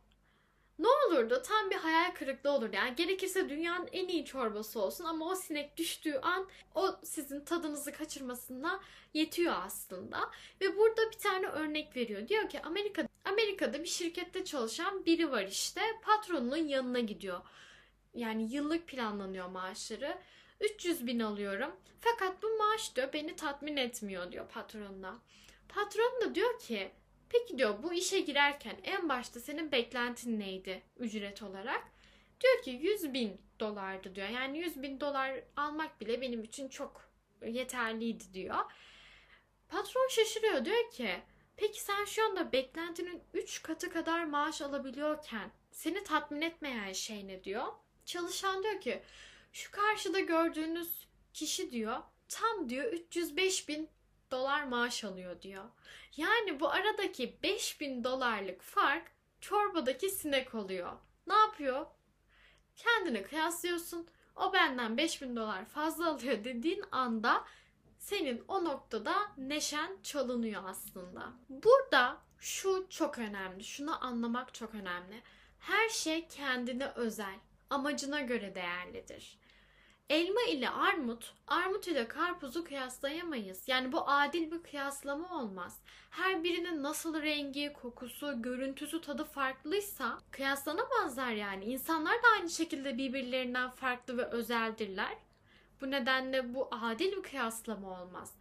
Ne 0.79 0.87
olurdu? 0.87 1.41
Tam 1.45 1.69
bir 1.69 1.75
hayal 1.75 2.11
kırıklığı 2.11 2.51
olurdu. 2.51 2.75
Yani 2.75 2.95
gerekirse 2.95 3.49
dünyanın 3.49 3.89
en 3.91 4.07
iyi 4.07 4.25
çorbası 4.25 4.79
olsun 4.79 5.03
ama 5.03 5.25
o 5.25 5.35
sinek 5.35 5.77
düştüğü 5.77 6.19
an 6.21 6.49
o 6.75 6.95
sizin 7.03 7.45
tadınızı 7.45 7.91
kaçırmasına 7.91 8.79
yetiyor 9.13 9.53
aslında. 9.65 10.31
Ve 10.61 10.77
burada 10.77 11.11
bir 11.11 11.17
tane 11.17 11.47
örnek 11.47 11.95
veriyor. 11.97 12.27
Diyor 12.27 12.49
ki 12.49 12.61
Amerika 12.61 13.07
Amerika'da 13.25 13.79
bir 13.79 13.87
şirkette 13.87 14.45
çalışan 14.45 15.05
biri 15.05 15.31
var 15.31 15.43
işte. 15.43 15.81
Patronunun 16.01 16.57
yanına 16.57 16.99
gidiyor. 16.99 17.41
Yani 18.13 18.53
yıllık 18.53 18.87
planlanıyor 18.87 19.47
maaşları. 19.47 20.17
300 20.59 21.07
bin 21.07 21.19
alıyorum. 21.19 21.71
Fakat 22.01 22.43
bu 22.43 22.57
maaş 22.57 22.95
diyor 22.95 23.13
beni 23.13 23.35
tatmin 23.35 23.77
etmiyor 23.77 24.31
diyor 24.31 24.47
patronuna. 24.47 25.19
Patron 25.69 26.21
da 26.21 26.35
diyor 26.35 26.59
ki 26.59 26.91
Peki 27.33 27.57
diyor 27.57 27.83
bu 27.83 27.93
işe 27.93 28.19
girerken 28.19 28.77
en 28.83 29.09
başta 29.09 29.39
senin 29.39 29.71
beklentin 29.71 30.39
neydi 30.39 30.83
ücret 30.97 31.43
olarak? 31.43 31.83
Diyor 32.41 32.63
ki 32.63 32.71
100 32.71 33.13
bin 33.13 33.41
dolardı 33.59 34.15
diyor. 34.15 34.27
Yani 34.27 34.59
100 34.59 34.81
bin 34.81 34.99
dolar 34.99 35.43
almak 35.57 36.01
bile 36.01 36.21
benim 36.21 36.43
için 36.43 36.69
çok 36.69 37.09
yeterliydi 37.45 38.23
diyor. 38.33 38.55
Patron 39.69 40.07
şaşırıyor 40.09 40.65
diyor 40.65 40.91
ki 40.91 41.21
peki 41.57 41.81
sen 41.81 42.05
şu 42.05 42.25
anda 42.25 42.51
beklentinin 42.51 43.23
3 43.33 43.61
katı 43.61 43.89
kadar 43.89 44.23
maaş 44.23 44.61
alabiliyorken 44.61 45.51
seni 45.71 46.03
tatmin 46.03 46.41
etmeyen 46.41 46.93
şey 46.93 47.27
ne 47.27 47.43
diyor? 47.43 47.67
Çalışan 48.05 48.63
diyor 48.63 48.81
ki 48.81 49.01
şu 49.53 49.71
karşıda 49.71 50.19
gördüğünüz 50.19 51.07
kişi 51.33 51.71
diyor 51.71 51.97
tam 52.29 52.69
diyor 52.69 52.93
305 52.93 53.69
bin 53.69 53.89
dolar 54.33 54.63
maaş 54.63 55.03
alıyor 55.03 55.41
diyor. 55.41 55.63
Yani 56.17 56.59
bu 56.59 56.69
aradaki 56.69 57.37
5000 57.43 58.03
dolarlık 58.03 58.61
fark 58.61 59.11
çorbadaki 59.41 60.09
sinek 60.09 60.55
oluyor. 60.55 60.93
Ne 61.27 61.33
yapıyor? 61.33 61.85
Kendini 62.75 63.23
kıyaslıyorsun. 63.23 64.07
O 64.35 64.53
benden 64.53 64.97
5000 64.97 65.35
dolar 65.35 65.65
fazla 65.65 66.09
alıyor 66.09 66.43
dediğin 66.43 66.83
anda 66.91 67.43
senin 67.97 68.43
o 68.47 68.63
noktada 68.63 69.15
neşen 69.37 69.97
çalınıyor 70.03 70.63
aslında. 70.65 71.33
Burada 71.49 72.17
şu 72.39 72.87
çok 72.89 73.17
önemli. 73.17 73.63
Şunu 73.63 74.05
anlamak 74.05 74.53
çok 74.53 74.75
önemli. 74.75 75.21
Her 75.59 75.89
şey 75.89 76.27
kendine 76.27 76.87
özel, 76.87 77.35
amacına 77.69 78.21
göre 78.21 78.55
değerlidir. 78.55 79.37
Elma 80.09 80.41
ile 80.41 80.69
armut, 80.69 81.33
armut 81.47 81.87
ile 81.87 82.07
karpuzu 82.07 82.63
kıyaslayamayız. 82.63 83.67
Yani 83.67 83.91
bu 83.91 84.09
adil 84.09 84.51
bir 84.51 84.63
kıyaslama 84.63 85.39
olmaz. 85.39 85.79
Her 86.09 86.43
birinin 86.43 86.83
nasıl 86.83 87.21
rengi, 87.21 87.73
kokusu, 87.73 88.41
görüntüsü, 88.41 89.01
tadı 89.01 89.23
farklıysa 89.23 90.19
kıyaslanamazlar 90.31 91.31
yani. 91.31 91.65
İnsanlar 91.65 92.13
da 92.23 92.27
aynı 92.33 92.49
şekilde 92.49 92.97
birbirlerinden 92.97 93.69
farklı 93.69 94.17
ve 94.17 94.25
özeldirler. 94.25 95.17
Bu 95.81 95.91
nedenle 95.91 96.53
bu 96.53 96.69
adil 96.71 97.11
bir 97.11 97.23
kıyaslama 97.23 98.01
olmaz. 98.01 98.33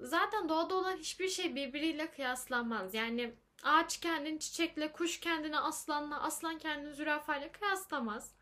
Zaten 0.00 0.48
doğada 0.48 0.74
olan 0.74 0.96
hiçbir 0.96 1.28
şey 1.28 1.54
birbiriyle 1.54 2.10
kıyaslanmaz. 2.10 2.94
Yani 2.94 3.34
ağaç 3.62 4.00
kendini 4.00 4.40
çiçekle, 4.40 4.92
kuş 4.92 5.20
kendini 5.20 5.58
aslanla, 5.58 6.22
aslan 6.22 6.58
kendini 6.58 6.94
zürafayla 6.94 7.52
kıyaslamaz. 7.52 8.37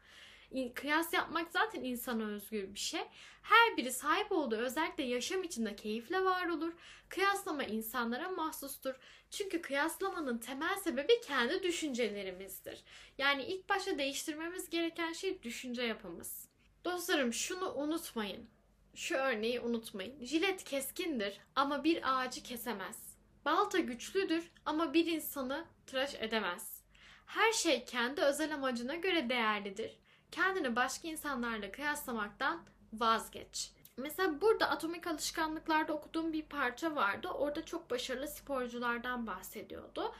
Kıyas 0.74 1.12
yapmak 1.12 1.50
zaten 1.50 1.84
insana 1.84 2.26
özgür 2.26 2.74
bir 2.74 2.78
şey. 2.78 3.00
Her 3.42 3.76
biri 3.76 3.92
sahip 3.92 4.32
olduğu 4.32 4.56
özellikle 4.56 5.04
yaşam 5.04 5.42
içinde 5.42 5.76
keyifle 5.76 6.24
var 6.24 6.48
olur. 6.48 6.72
Kıyaslama 7.08 7.64
insanlara 7.64 8.28
mahsustur. 8.28 8.94
Çünkü 9.30 9.62
kıyaslamanın 9.62 10.38
temel 10.38 10.76
sebebi 10.76 11.20
kendi 11.20 11.62
düşüncelerimizdir. 11.62 12.84
Yani 13.18 13.44
ilk 13.44 13.68
başta 13.68 13.98
değiştirmemiz 13.98 14.70
gereken 14.70 15.12
şey 15.12 15.42
düşünce 15.42 15.82
yapımız. 15.82 16.48
Dostlarım 16.84 17.32
şunu 17.32 17.74
unutmayın. 17.74 18.50
Şu 18.94 19.14
örneği 19.16 19.60
unutmayın. 19.60 20.24
Jilet 20.24 20.64
keskindir 20.64 21.40
ama 21.54 21.84
bir 21.84 22.20
ağacı 22.20 22.42
kesemez. 22.42 23.16
Balta 23.44 23.78
güçlüdür 23.78 24.50
ama 24.64 24.94
bir 24.94 25.06
insanı 25.06 25.64
tıraş 25.86 26.14
edemez. 26.14 26.80
Her 27.26 27.52
şey 27.52 27.84
kendi 27.84 28.20
özel 28.20 28.54
amacına 28.54 28.94
göre 28.94 29.28
değerlidir 29.28 29.98
kendini 30.30 30.76
başka 30.76 31.08
insanlarla 31.08 31.72
kıyaslamaktan 31.72 32.62
vazgeç. 32.92 33.72
Mesela 33.96 34.40
burada 34.40 34.70
atomik 34.70 35.06
alışkanlıklarda 35.06 35.92
okuduğum 35.92 36.32
bir 36.32 36.42
parça 36.42 36.96
vardı. 36.96 37.28
Orada 37.28 37.64
çok 37.64 37.90
başarılı 37.90 38.28
sporculardan 38.28 39.26
bahsediyordu. 39.26 40.14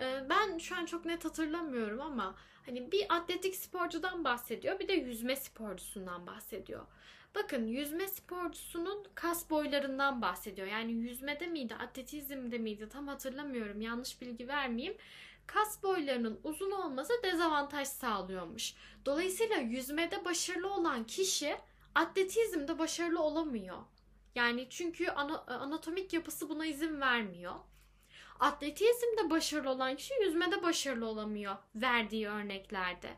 Ee, 0.00 0.24
ben 0.30 0.58
şu 0.58 0.76
an 0.76 0.86
çok 0.86 1.04
net 1.04 1.24
hatırlamıyorum 1.24 2.00
ama 2.00 2.34
hani 2.66 2.92
bir 2.92 3.06
atletik 3.08 3.56
sporcudan 3.56 4.24
bahsediyor, 4.24 4.78
bir 4.78 4.88
de 4.88 4.92
yüzme 4.92 5.36
sporcusundan 5.36 6.26
bahsediyor. 6.26 6.86
Bakın 7.34 7.66
yüzme 7.66 8.08
sporcusunun 8.08 9.06
kas 9.14 9.50
boylarından 9.50 10.22
bahsediyor. 10.22 10.66
Yani 10.66 10.92
yüzmede 10.92 11.46
miydi, 11.46 11.74
atletizmde 11.74 12.58
miydi 12.58 12.88
tam 12.88 13.08
hatırlamıyorum. 13.08 13.80
Yanlış 13.80 14.20
bilgi 14.20 14.48
vermeyeyim 14.48 14.96
kas 15.48 15.82
boylarının 15.82 16.40
uzun 16.44 16.70
olması 16.70 17.12
dezavantaj 17.22 17.88
sağlıyormuş. 17.88 18.74
Dolayısıyla 19.06 19.56
yüzmede 19.56 20.24
başarılı 20.24 20.74
olan 20.74 21.04
kişi 21.04 21.56
atletizmde 21.94 22.78
başarılı 22.78 23.22
olamıyor. 23.22 23.78
Yani 24.34 24.66
çünkü 24.70 25.08
anatomik 25.48 26.12
yapısı 26.12 26.48
buna 26.48 26.66
izin 26.66 27.00
vermiyor. 27.00 27.54
Atletizmde 28.40 29.30
başarılı 29.30 29.70
olan 29.70 29.96
kişi 29.96 30.14
yüzmede 30.22 30.62
başarılı 30.62 31.06
olamıyor 31.06 31.56
verdiği 31.74 32.28
örneklerde. 32.28 33.08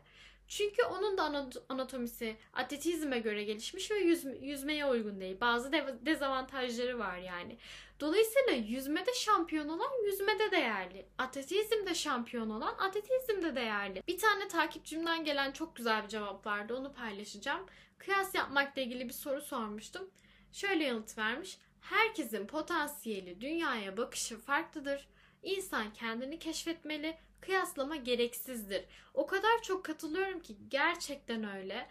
Çünkü 0.47 0.83
onun 0.83 1.17
da 1.17 1.51
anatomisi 1.69 2.37
atletizme 2.53 3.19
göre 3.19 3.43
gelişmiş 3.43 3.91
ve 3.91 3.95
yüz, 3.95 4.25
yüzmeye 4.41 4.85
uygun 4.85 5.21
değil. 5.21 5.37
Bazı 5.41 5.71
dezavantajları 6.05 6.99
var 6.99 7.17
yani. 7.17 7.57
Dolayısıyla 8.01 8.53
yüzmede 8.53 9.13
şampiyon 9.13 9.69
olan 9.69 10.05
yüzmede 10.05 10.51
değerli. 10.51 11.05
Atletizmde 11.17 11.95
şampiyon 11.95 12.49
olan 12.49 12.75
atletizmde 12.79 13.55
değerli. 13.55 14.03
Bir 14.07 14.17
tane 14.17 14.47
takipçimden 14.47 15.23
gelen 15.23 15.51
çok 15.51 15.75
güzel 15.75 16.03
bir 16.03 16.07
cevap 16.07 16.45
vardı. 16.45 16.75
Onu 16.75 16.93
paylaşacağım. 16.93 17.65
Kıyas 17.97 18.35
yapmakla 18.35 18.81
ilgili 18.81 19.07
bir 19.07 19.13
soru 19.13 19.41
sormuştum. 19.41 20.09
Şöyle 20.51 20.83
yanıt 20.83 21.17
vermiş. 21.17 21.57
Herkesin 21.81 22.47
potansiyeli, 22.47 23.41
dünyaya 23.41 23.97
bakışı 23.97 24.37
farklıdır. 24.37 25.07
İnsan 25.43 25.93
kendini 25.93 26.39
keşfetmeli, 26.39 27.17
kıyaslama 27.41 27.95
gereksizdir. 27.95 28.85
O 29.13 29.27
kadar 29.27 29.61
çok 29.61 29.85
katılıyorum 29.85 30.39
ki 30.39 30.55
gerçekten 30.69 31.57
öyle. 31.57 31.87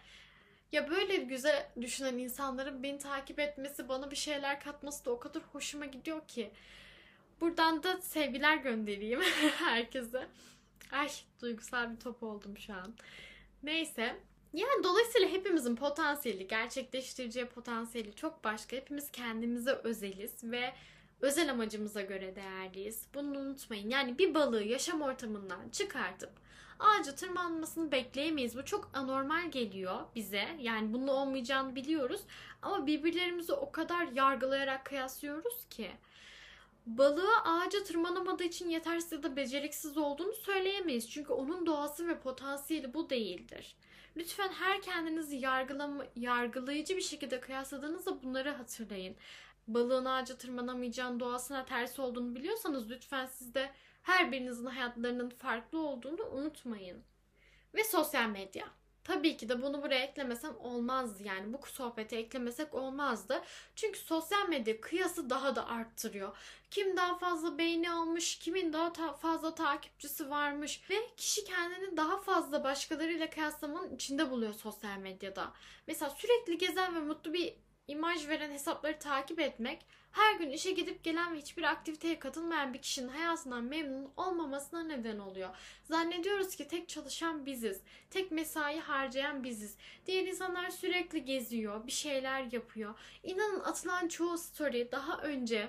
Ya 0.73 0.91
böyle 0.91 1.17
güzel 1.17 1.69
düşünen 1.81 2.19
insanların 2.19 2.83
beni 2.83 2.99
takip 2.99 3.39
etmesi, 3.39 3.89
bana 3.89 4.11
bir 4.11 4.17
şeyler 4.17 4.61
katması 4.61 5.05
da 5.05 5.11
o 5.11 5.19
kadar 5.19 5.43
hoşuma 5.53 5.87
gidiyor 5.87 6.29
ki. 6.29 6.50
Buradan 7.41 7.83
da 7.83 8.00
sevgiler 8.00 8.57
göndereyim 8.57 9.21
herkese. 9.59 10.27
Ay 10.93 11.09
duygusal 11.43 11.93
bir 11.93 12.00
top 12.00 12.23
oldum 12.23 12.59
şu 12.59 12.75
an. 12.75 12.95
Neyse. 13.62 14.17
Yani 14.53 14.85
dolayısıyla 14.85 15.29
hepimizin 15.29 15.77
potansiyeli, 15.77 16.49
gerçekleştireceği 16.49 17.47
potansiyeli 17.47 18.15
çok 18.15 18.45
başka. 18.45 18.77
Hepimiz 18.77 19.11
kendimize 19.11 19.73
özeliz 19.73 20.45
ve 20.45 20.75
özel 21.21 21.50
amacımıza 21.50 22.00
göre 22.00 22.37
değerliyiz. 22.37 23.07
Bunu 23.15 23.39
unutmayın. 23.39 23.91
Yani 23.91 24.19
bir 24.19 24.35
balığı 24.35 24.62
yaşam 24.62 25.03
ortamından 25.03 25.69
çıkartıp 25.69 26.31
ağaca 26.81 27.15
tırmanmasını 27.15 27.93
bekleyemeyiz. 27.93 28.57
Bu 28.57 28.65
çok 28.65 28.91
anormal 28.95 29.51
geliyor 29.51 30.01
bize. 30.15 30.49
Yani 30.59 30.93
bunun 30.93 31.09
olmayacağını 31.09 31.75
biliyoruz. 31.77 32.21
Ama 32.63 32.87
birbirlerimizi 32.87 33.53
o 33.53 33.73
kadar 33.73 34.07
yargılayarak 34.07 34.85
kıyaslıyoruz 34.85 35.69
ki 35.71 35.91
balığı 36.87 37.41
ağaca 37.45 37.85
tırmanamadığı 37.85 38.45
için 38.45 38.69
yetersiz 38.69 39.13
ya 39.13 39.23
da 39.23 39.37
beceriksiz 39.37 39.97
olduğunu 39.97 40.33
söyleyemeyiz. 40.33 41.11
Çünkü 41.11 41.33
onun 41.33 41.67
doğası 41.67 42.09
ve 42.09 42.21
potansiyeli 42.21 42.95
bu 42.95 43.11
değildir. 43.11 43.77
Lütfen 44.17 44.49
her 44.49 44.83
kendinizi 44.83 45.37
yargılama, 45.37 46.05
yargılayıcı 46.17 46.97
bir 46.97 47.03
şekilde 47.03 47.41
kıyasladığınızda 47.41 48.23
bunları 48.23 48.51
hatırlayın. 48.51 49.17
Balığın 49.69 50.05
ağaca 50.05 50.37
tırmanamayacağın 50.37 51.21
doğasına 51.21 51.65
ters 51.65 51.99
olduğunu 51.99 52.35
biliyorsanız 52.35 52.91
lütfen 52.91 53.27
siz 53.27 53.55
de 53.55 53.71
her 54.02 54.33
birinizin 54.33 54.66
hayatlarının 54.66 55.30
farklı 55.30 55.78
olduğunu 55.78 56.26
unutmayın. 56.26 57.02
Ve 57.75 57.85
sosyal 57.85 58.28
medya. 58.28 58.66
Tabii 59.04 59.37
ki 59.37 59.49
de 59.49 59.62
bunu 59.62 59.83
buraya 59.83 60.04
eklemesem 60.04 60.57
olmazdı. 60.59 61.23
Yani 61.23 61.52
bu 61.52 61.66
sohbete 61.66 62.16
eklemesek 62.16 62.75
olmazdı. 62.75 63.42
Çünkü 63.76 63.99
sosyal 63.99 64.49
medya 64.49 64.80
kıyası 64.80 65.30
daha 65.30 65.57
da 65.57 65.69
arttırıyor. 65.69 66.37
Kim 66.71 66.97
daha 66.97 67.19
fazla 67.19 67.59
beğeni 67.59 67.90
almış, 67.90 68.38
kimin 68.38 68.73
daha 68.73 68.92
ta- 68.92 69.12
fazla 69.12 69.54
takipçisi 69.54 70.30
varmış 70.30 70.90
ve 70.90 70.95
kişi 71.16 71.45
kendini 71.45 71.97
daha 71.97 72.21
fazla 72.21 72.64
başkalarıyla 72.64 73.30
kıyaslamanın 73.30 73.95
içinde 73.95 74.30
buluyor 74.30 74.54
sosyal 74.54 74.99
medyada. 74.99 75.52
Mesela 75.87 76.11
sürekli 76.11 76.59
gezen 76.59 76.95
ve 76.95 77.00
mutlu 77.00 77.33
bir 77.33 77.54
imaj 77.89 78.29
veren 78.29 78.51
hesapları 78.51 78.99
takip 78.99 79.41
etmek 79.41 79.87
her 80.13 80.35
gün 80.35 80.51
işe 80.51 80.71
gidip 80.71 81.05
gelen 81.05 81.35
ve 81.35 81.39
hiçbir 81.39 81.63
aktiviteye 81.63 82.19
katılmayan 82.19 82.75
bir 82.75 82.83
kişinin 82.83 83.09
hayatından 83.09 83.65
memnun 83.65 84.11
olmamasına 84.17 84.83
neden 84.83 85.19
oluyor. 85.19 85.51
Zannediyoruz 85.85 86.57
ki 86.57 86.69
tek 86.69 86.89
çalışan 86.89 87.47
biziz. 87.47 87.81
Tek 88.11 88.31
mesai 88.31 88.81
harcayan 88.81 89.45
biziz. 89.45 89.77
Diğer 90.07 90.27
insanlar 90.27 90.71
sürekli 90.71 91.25
geziyor, 91.25 91.87
bir 91.87 91.93
şeyler 91.93 92.53
yapıyor. 92.53 92.95
İnanın 93.23 93.61
atılan 93.61 94.09
çoğu 94.09 94.39
story 94.39 94.93
daha 94.93 95.19
önce 95.19 95.69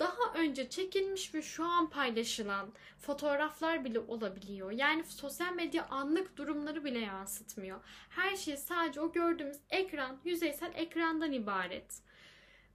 daha 0.00 0.32
önce 0.34 0.68
çekilmiş 0.68 1.34
ve 1.34 1.42
şu 1.42 1.64
an 1.64 1.90
paylaşılan 1.90 2.72
fotoğraflar 2.98 3.84
bile 3.84 3.98
olabiliyor. 3.98 4.70
Yani 4.70 5.04
sosyal 5.04 5.52
medya 5.52 5.86
anlık 5.86 6.36
durumları 6.36 6.84
bile 6.84 6.98
yansıtmıyor. 6.98 7.80
Her 8.08 8.36
şey 8.36 8.56
sadece 8.56 9.00
o 9.00 9.12
gördüğümüz 9.12 9.56
ekran, 9.70 10.20
yüzeysel 10.24 10.72
ekrandan 10.74 11.32
ibaret. 11.32 12.02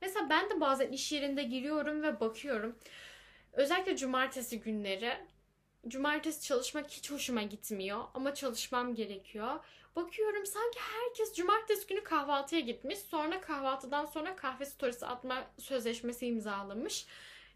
Mesela 0.01 0.29
ben 0.29 0.49
de 0.49 0.61
bazen 0.61 0.91
iş 0.91 1.11
yerinde 1.11 1.43
giriyorum 1.43 2.03
ve 2.03 2.19
bakıyorum. 2.19 2.75
Özellikle 3.53 3.97
cumartesi 3.97 4.59
günleri 4.59 5.17
cumartesi 5.88 6.41
çalışmak 6.41 6.89
hiç 6.89 7.11
hoşuma 7.11 7.41
gitmiyor 7.43 8.03
ama 8.13 8.33
çalışmam 8.33 8.95
gerekiyor. 8.95 9.59
Bakıyorum 9.95 10.45
sanki 10.45 10.79
herkes 10.79 11.34
cumartesi 11.34 11.88
günü 11.88 12.03
kahvaltıya 12.03 12.62
gitmiş. 12.62 12.99
Sonra 12.99 13.41
kahvaltıdan 13.41 14.05
sonra 14.05 14.36
kahve 14.36 14.65
storiesi 14.65 15.05
atma 15.05 15.47
sözleşmesi 15.60 16.27
imzalamış. 16.27 17.05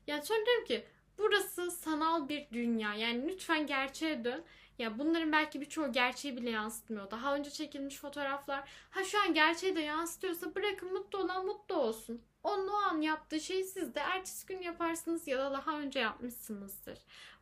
Yani 0.08 0.26
sonra 0.26 0.46
diyorum 0.46 0.66
ki 0.66 0.86
burası 1.18 1.72
sanal 1.72 2.30
bir 2.30 2.48
dünya. 2.54 2.94
Yani 2.96 3.28
lütfen 3.28 3.68
gerçeğe 3.68 4.24
dön. 4.24 4.44
Ya 4.80 5.00
bunların 5.00 5.32
belki 5.32 5.62
birçoğu 5.62 5.92
gerçeği 5.92 6.38
bile 6.38 6.50
yansıtmıyor. 6.50 7.12
Daha 7.12 7.36
önce 7.36 7.50
çekilmiş 7.50 7.98
fotoğraflar 7.98 8.70
ha 8.90 9.04
şu 9.04 9.22
an 9.22 9.34
gerçeği 9.34 9.76
de 9.76 9.82
yansıtıyorsa 9.82 10.56
bırakın 10.56 10.94
mutlu 10.94 11.20
olan 11.20 11.46
mutlu 11.46 11.76
olsun. 11.76 12.22
Onun 12.44 12.68
o 12.68 12.76
an 12.76 13.02
yaptığı 13.02 13.40
şeyi 13.40 13.64
siz 13.64 13.96
de 13.96 14.00
ertesi 14.00 14.48
gün 14.48 14.62
yaparsınız 14.62 15.28
ya 15.28 15.38
da 15.38 15.52
daha 15.52 15.80
önce 15.80 16.00
yapmışsınızdır. 16.00 17.00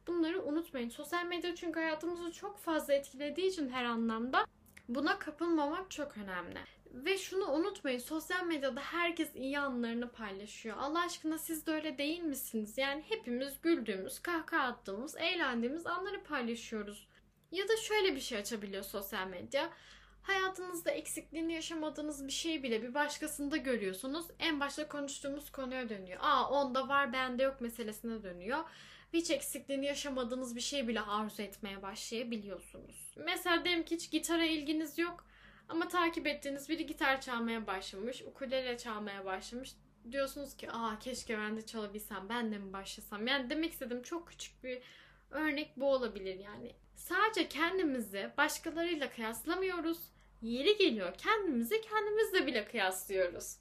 Bunları 0.08 0.44
unutmayın. 0.46 0.90
Sosyal 0.90 1.26
medya 1.26 1.56
çünkü 1.56 1.80
hayatımızı 1.80 2.32
çok 2.32 2.58
fazla 2.60 2.94
etkilediği 2.94 3.48
için 3.48 3.70
her 3.70 3.84
anlamda 3.84 4.46
buna 4.90 5.20
kapılmamak 5.20 5.92
çok 5.92 6.18
önemli. 6.18 6.60
Ve 6.92 7.18
şunu 7.18 7.52
unutmayın 7.52 8.00
sosyal 8.00 8.44
medyada 8.44 8.82
herkes 8.82 9.36
iyi 9.36 9.60
anlarını 9.60 10.12
paylaşıyor. 10.12 10.78
Allah 10.80 11.06
aşkına 11.06 11.38
siz 11.38 11.68
de 11.68 11.72
öyle 11.72 11.98
değil 11.98 12.20
misiniz? 12.20 12.78
Yani 12.78 13.04
hepimiz 13.10 13.62
güldüğümüz, 13.62 14.20
kahkaha 14.20 14.64
attığımız, 14.64 15.16
eğlendiğimiz 15.18 15.88
anları 15.88 16.24
paylaşıyoruz. 16.24 17.08
Ya 17.52 17.68
da 17.68 17.78
şöyle 17.78 18.16
bir 18.16 18.20
şey 18.20 18.38
açabiliyor 18.38 18.84
sosyal 18.84 19.28
medya. 19.28 19.70
Hayatınızda 20.22 20.92
eksikliğini 20.92 21.54
yaşamadığınız 21.54 22.28
bir 22.28 22.32
şeyi 22.32 22.64
bile 22.64 22.84
bir 22.84 22.94
başkasında 22.94 23.58
görüyorsunuz. 23.58 24.26
En 24.40 24.60
başta 24.60 24.88
konuştuğumuz 24.88 25.52
konuya 25.52 25.90
dönüyor. 25.90 26.20
Aa 26.22 26.50
onda 26.50 26.88
var 26.88 27.14
bende 27.14 27.44
yok 27.44 27.62
meselesine 27.62 28.24
dönüyor. 28.24 28.60
Hiç 29.14 29.32
eksikliğini 29.32 29.86
yaşamadığınız 29.86 30.56
bir 30.56 30.62
şey 30.62 30.88
bile 30.88 31.02
arzu 31.02 31.42
etmeye 31.42 31.82
başlayabiliyorsunuz. 31.82 33.14
Mesela 33.18 33.66
diyelim 33.66 33.86
ki 33.86 33.96
hiç 33.96 34.12
gitara 34.12 34.46
ilginiz 34.46 34.98
yok. 34.98 35.26
Ama 35.70 35.88
takip 35.88 36.28
ettiğiniz 36.28 36.70
biri 36.70 36.86
gitar 36.86 37.22
çalmaya 37.22 37.68
başlamış, 37.68 38.22
ukulele 38.22 38.78
çalmaya 38.78 39.26
başlamış. 39.26 39.74
Diyorsunuz 40.12 40.58
ki 40.58 40.72
aa 40.72 41.00
keşke 41.00 41.38
ben 41.38 41.58
de 41.58 41.66
çalabilsem, 41.66 42.30
ben 42.30 42.52
de 42.52 42.58
mi 42.58 42.74
başlasam? 42.74 43.28
Yani 43.28 43.50
demek 43.50 43.72
istediğim 43.72 44.04
çok 44.04 44.28
küçük 44.28 44.64
bir 44.64 44.82
örnek 45.30 45.74
bu 45.78 45.92
olabilir 45.92 46.40
yani. 46.40 46.76
Sadece 46.96 47.48
kendimizi 47.50 48.32
başkalarıyla 48.38 49.10
kıyaslamıyoruz. 49.10 50.00
Yeri 50.42 50.78
geliyor 50.78 51.14
kendimizi 51.18 51.82
kendimizle 51.82 52.48
bile 52.48 52.66
kıyaslıyoruz. 52.66 53.58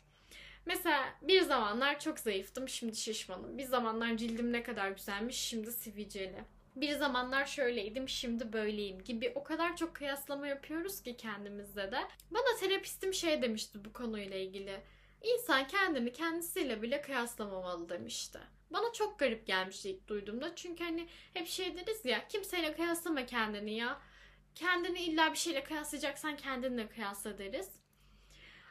Mesela 0.66 1.14
bir 1.22 1.40
zamanlar 1.40 2.00
çok 2.00 2.18
zayıftım, 2.18 2.68
şimdi 2.68 2.96
şişmanım. 2.96 3.59
Bir 3.59 3.64
zamanlar 3.64 4.16
cildim 4.16 4.52
ne 4.52 4.62
kadar 4.62 4.90
güzelmiş, 4.90 5.37
şimdi 5.37 5.72
sivilceli. 5.72 6.44
Bir 6.76 6.92
zamanlar 6.92 7.46
şöyleydim, 7.46 8.09
şimdi 8.09 8.52
böyleyim 8.52 9.05
gibi 9.05 9.33
o 9.35 9.44
kadar 9.44 9.76
çok 9.76 9.94
kıyaslama 9.94 10.46
yapıyoruz 10.46 11.02
ki 11.02 11.16
kendimizde 11.16 11.92
de. 11.92 11.98
Bana 12.31 12.57
terapistim 12.61 13.14
şey 13.14 13.42
demişti 13.42 13.85
bu 13.85 13.92
konuyla 13.92 14.37
ilgili. 14.37 14.81
İnsan 15.22 15.66
kendini 15.66 16.12
kendisiyle 16.12 16.83
bile 16.83 17.00
kıyaslamamalı 17.02 17.88
demişti. 17.88 18.38
Bana 18.70 18.92
çok 18.92 19.18
garip 19.18 19.46
gelmişti 19.46 19.90
ilk 19.90 20.09
duyduğumda. 20.09 20.55
Çünkü 20.57 20.85
hani 20.85 21.09
hep 21.35 21.46
şey 21.46 21.76
deriz 21.76 22.05
ya 22.05 22.29
kimseyle 22.29 22.74
kıyaslama 22.74 23.26
kendini 23.26 23.74
ya. 23.74 24.00
Kendini 24.55 25.02
illa 25.02 25.33
bir 25.33 25.38
şeyle 25.38 25.64
kıyaslayacaksan 25.64 26.37
kendinle 26.37 26.88
kıyasla 26.88 27.38
deriz. 27.38 27.70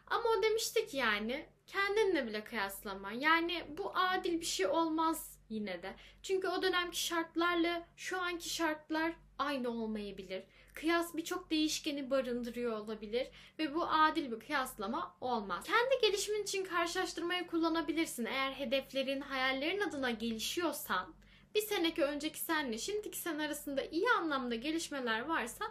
Ama 0.08 0.30
o 0.30 0.44
demiştik 0.44 0.94
yani 0.94 1.46
kendinle 1.68 2.28
bile 2.28 2.44
kıyaslama. 2.44 3.12
Yani 3.12 3.64
bu 3.78 3.92
adil 3.96 4.40
bir 4.42 4.46
şey 4.46 4.68
olmaz 4.68 5.40
yine 5.50 5.84
de. 5.84 5.94
Çünkü 6.24 6.48
o 6.48 6.62
dönemki 6.62 7.04
şartlarla 7.04 7.88
şu 7.96 8.22
anki 8.22 8.50
şartlar 8.50 9.14
aynı 9.40 9.70
olmayabilir. 9.70 10.44
Kıyas 10.74 11.16
birçok 11.16 11.52
değişkeni 11.52 12.10
barındırıyor 12.10 12.78
olabilir 12.78 13.28
ve 13.60 13.76
bu 13.76 13.88
adil 13.88 14.32
bir 14.32 14.40
kıyaslama 14.40 15.16
olmaz. 15.22 15.64
Kendi 15.66 16.02
gelişimin 16.02 16.44
için 16.44 16.64
karşılaştırmayı 16.66 17.48
kullanabilirsin. 17.48 18.26
Eğer 18.26 18.52
hedeflerin, 18.52 19.22
hayallerin 19.22 19.80
adına 19.80 20.12
gelişiyorsan, 20.12 21.14
bir 21.56 21.62
seneki 21.62 22.04
önceki 22.04 22.40
senle 22.40 22.78
şimdiki 22.78 23.18
sen 23.18 23.40
arasında 23.40 23.84
iyi 23.84 24.10
anlamda 24.20 24.56
gelişmeler 24.56 25.22
varsa 25.22 25.66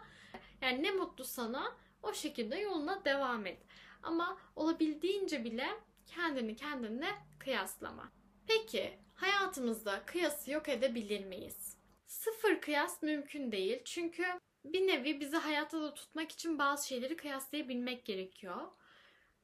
yani 0.62 0.82
ne 0.82 0.90
mutlu 0.90 1.24
sana 1.24 1.76
o 2.02 2.12
şekilde 2.12 2.56
yoluna 2.56 3.04
devam 3.04 3.46
et. 3.46 3.58
Ama 4.04 4.38
olabildiğince 4.56 5.44
bile 5.44 5.68
kendini 6.06 6.56
kendinle 6.56 7.08
kıyaslama. 7.38 8.12
Peki 8.46 8.98
hayatımızda 9.14 10.02
kıyası 10.06 10.50
yok 10.50 10.68
edebilir 10.68 11.24
miyiz? 11.24 11.76
Sıfır 12.06 12.60
kıyas 12.60 13.02
mümkün 13.02 13.52
değil 13.52 13.82
çünkü 13.84 14.24
bir 14.64 14.86
nevi 14.86 15.20
bizi 15.20 15.36
hayatta 15.36 15.80
da 15.80 15.94
tutmak 15.94 16.32
için 16.32 16.58
bazı 16.58 16.88
şeyleri 16.88 17.16
kıyaslayabilmek 17.16 18.04
gerekiyor. 18.04 18.68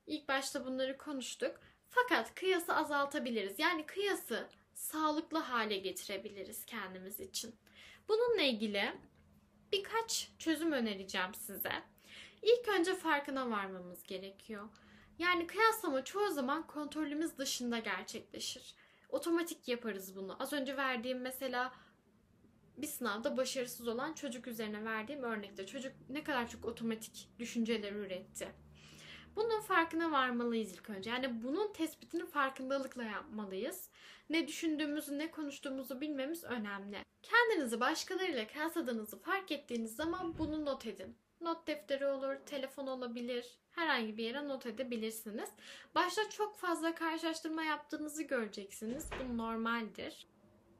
İlk 0.06 0.28
başta 0.28 0.66
bunları 0.66 0.98
konuştuk. 0.98 1.60
Fakat 1.88 2.34
kıyası 2.34 2.74
azaltabiliriz. 2.74 3.58
Yani 3.58 3.86
kıyası 3.86 4.48
sağlıklı 4.74 5.38
hale 5.38 5.78
getirebiliriz 5.78 6.66
kendimiz 6.66 7.20
için. 7.20 7.54
Bununla 8.08 8.42
ilgili 8.42 8.92
birkaç 9.72 10.30
çözüm 10.38 10.72
önereceğim 10.72 11.34
size. 11.34 11.72
İlk 12.42 12.68
önce 12.68 12.94
farkına 12.94 13.50
varmamız 13.50 14.02
gerekiyor. 14.02 14.68
Yani 15.18 15.46
kıyaslama 15.46 16.04
çoğu 16.04 16.30
zaman 16.30 16.66
kontrolümüz 16.66 17.38
dışında 17.38 17.78
gerçekleşir. 17.78 18.74
Otomatik 19.08 19.68
yaparız 19.68 20.16
bunu. 20.16 20.36
Az 20.38 20.52
önce 20.52 20.76
verdiğim 20.76 21.20
mesela 21.20 21.72
bir 22.76 22.86
sınavda 22.86 23.36
başarısız 23.36 23.88
olan 23.88 24.12
çocuk 24.12 24.46
üzerine 24.46 24.84
verdiğim 24.84 25.22
örnekte 25.22 25.66
çocuk 25.66 25.92
ne 26.08 26.24
kadar 26.24 26.48
çok 26.48 26.64
otomatik 26.64 27.28
düşünceler 27.38 27.92
üretti. 27.92 28.48
Bunun 29.36 29.60
farkına 29.60 30.10
varmalıyız 30.10 30.72
ilk 30.72 30.90
önce. 30.90 31.10
Yani 31.10 31.42
bunun 31.42 31.72
tespitini 31.72 32.26
farkındalıkla 32.26 33.04
yapmalıyız. 33.04 33.90
Ne 34.30 34.48
düşündüğümüzü, 34.48 35.18
ne 35.18 35.30
konuştuğumuzu 35.30 36.00
bilmemiz 36.00 36.44
önemli. 36.44 36.98
Kendinizi 37.22 37.80
başkalarıyla 37.80 38.46
kıyasladığınızı 38.46 39.18
fark 39.18 39.52
ettiğiniz 39.52 39.96
zaman 39.96 40.38
bunu 40.38 40.64
not 40.64 40.86
edin. 40.86 41.16
Not 41.40 41.66
defteri 41.66 42.06
olur, 42.06 42.34
telefon 42.46 42.86
olabilir, 42.86 43.58
herhangi 43.72 44.16
bir 44.16 44.24
yere 44.24 44.48
not 44.48 44.66
edebilirsiniz. 44.66 45.50
Başta 45.94 46.30
çok 46.30 46.56
fazla 46.56 46.94
karşılaştırma 46.94 47.62
yaptığınızı 47.62 48.22
göreceksiniz. 48.22 49.10
Bu 49.20 49.38
normaldir. 49.38 50.26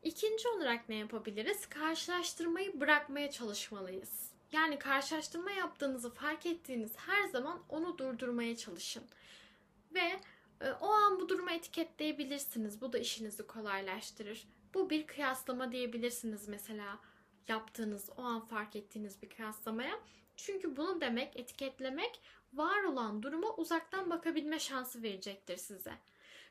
İkinci 0.03 0.49
olarak 0.49 0.89
ne 0.89 0.95
yapabiliriz? 0.95 1.67
Karşılaştırmayı 1.67 2.81
bırakmaya 2.81 3.31
çalışmalıyız. 3.31 4.31
Yani 4.53 4.79
karşılaştırma 4.79 5.51
yaptığınızı 5.51 6.11
fark 6.11 6.47
ettiğiniz 6.47 6.93
her 6.97 7.29
zaman 7.29 7.63
onu 7.69 7.99
durdurmaya 7.99 8.57
çalışın. 8.57 9.05
Ve 9.95 10.21
e, 10.61 10.71
o 10.81 10.89
an 10.89 11.21
bu 11.21 11.29
durumu 11.29 11.51
etiketleyebilirsiniz. 11.51 12.81
Bu 12.81 12.93
da 12.93 12.99
işinizi 12.99 13.47
kolaylaştırır. 13.47 14.49
Bu 14.75 14.91
bir 14.91 15.07
kıyaslama 15.07 15.73
diyebilirsiniz 15.73 16.49
mesela 16.49 16.99
yaptığınız, 17.49 18.11
o 18.17 18.23
an 18.23 18.47
fark 18.47 18.77
ettiğiniz 18.77 19.23
bir 19.23 19.29
kıyaslamaya. 19.29 20.01
Çünkü 20.47 20.77
bunu 20.77 21.01
demek, 21.01 21.37
etiketlemek 21.37 22.21
var 22.53 22.83
olan 22.83 23.23
duruma 23.23 23.55
uzaktan 23.57 24.11
bakabilme 24.11 24.59
şansı 24.59 25.03
verecektir 25.03 25.57
size. 25.57 25.93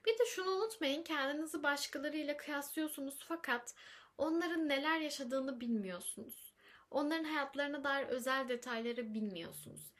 Bir 0.06 0.19
de 0.19 0.25
şunu 0.25 0.52
unutmayın 0.52 1.04
kendinizi 1.04 1.63
başkalarıyla 1.63 2.38
kıyaslıyorsunuz 2.38 3.19
fakat 3.28 3.75
onların 4.17 4.69
neler 4.69 4.99
yaşadığını 4.99 5.60
bilmiyorsunuz. 5.62 6.54
Onların 6.91 7.23
hayatlarına 7.23 7.84
dair 7.84 8.08
özel 8.08 8.49
detayları 8.49 9.13
bilmiyorsunuz. 9.13 9.91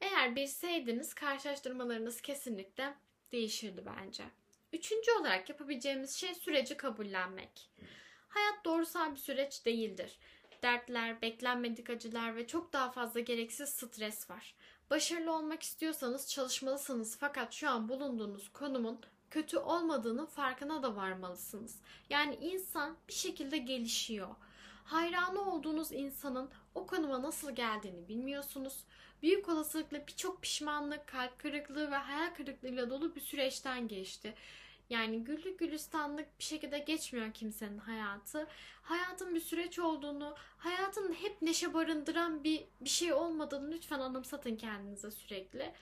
Eğer 0.00 0.36
bilseydiniz 0.36 1.14
karşılaştırmalarınız 1.14 2.20
kesinlikle 2.20 2.94
değişirdi 3.32 3.82
bence. 3.86 4.24
Üçüncü 4.72 5.12
olarak 5.12 5.48
yapabileceğimiz 5.48 6.16
şey 6.16 6.34
süreci 6.34 6.76
kabullenmek. 6.76 7.70
Hayat 8.28 8.64
doğrusal 8.64 9.12
bir 9.12 9.20
süreç 9.20 9.66
değildir. 9.66 10.18
Dertler, 10.62 11.22
beklenmedik 11.22 11.90
acılar 11.90 12.36
ve 12.36 12.46
çok 12.46 12.72
daha 12.72 12.90
fazla 12.90 13.20
gereksiz 13.20 13.68
stres 13.68 14.30
var. 14.30 14.54
Başarılı 14.90 15.32
olmak 15.32 15.62
istiyorsanız 15.62 16.28
çalışmalısınız 16.28 17.16
fakat 17.20 17.52
şu 17.52 17.70
an 17.70 17.88
bulunduğunuz 17.88 18.48
konumun 18.48 19.00
kötü 19.30 19.58
olmadığının 19.58 20.26
farkına 20.26 20.82
da 20.82 20.96
varmalısınız. 20.96 21.80
Yani 22.10 22.34
insan 22.34 22.96
bir 23.08 23.12
şekilde 23.12 23.58
gelişiyor. 23.58 24.28
Hayranı 24.84 25.54
olduğunuz 25.54 25.92
insanın 25.92 26.50
o 26.74 26.86
konuma 26.86 27.22
nasıl 27.22 27.50
geldiğini 27.50 28.08
bilmiyorsunuz. 28.08 28.84
Büyük 29.22 29.48
olasılıkla 29.48 30.06
birçok 30.06 30.42
pişmanlık, 30.42 31.06
kalp 31.06 31.38
kırıklığı 31.38 31.90
ve 31.90 31.96
hayal 31.96 32.34
kırıklığıyla 32.34 32.90
dolu 32.90 33.14
bir 33.14 33.20
süreçten 33.20 33.88
geçti. 33.88 34.34
Yani 34.90 35.24
güllük 35.24 35.58
gülistanlık 35.58 36.38
bir 36.38 36.44
şekilde 36.44 36.78
geçmiyor 36.78 37.32
kimsenin 37.34 37.78
hayatı. 37.78 38.46
Hayatın 38.82 39.34
bir 39.34 39.40
süreç 39.40 39.78
olduğunu, 39.78 40.34
hayatın 40.58 41.12
hep 41.12 41.42
neşe 41.42 41.74
barındıran 41.74 42.44
bir, 42.44 42.64
bir 42.80 42.88
şey 42.88 43.12
olmadığını 43.12 43.70
lütfen 43.70 44.00
anımsatın 44.00 44.56
kendinize 44.56 45.10
sürekli. 45.10 45.72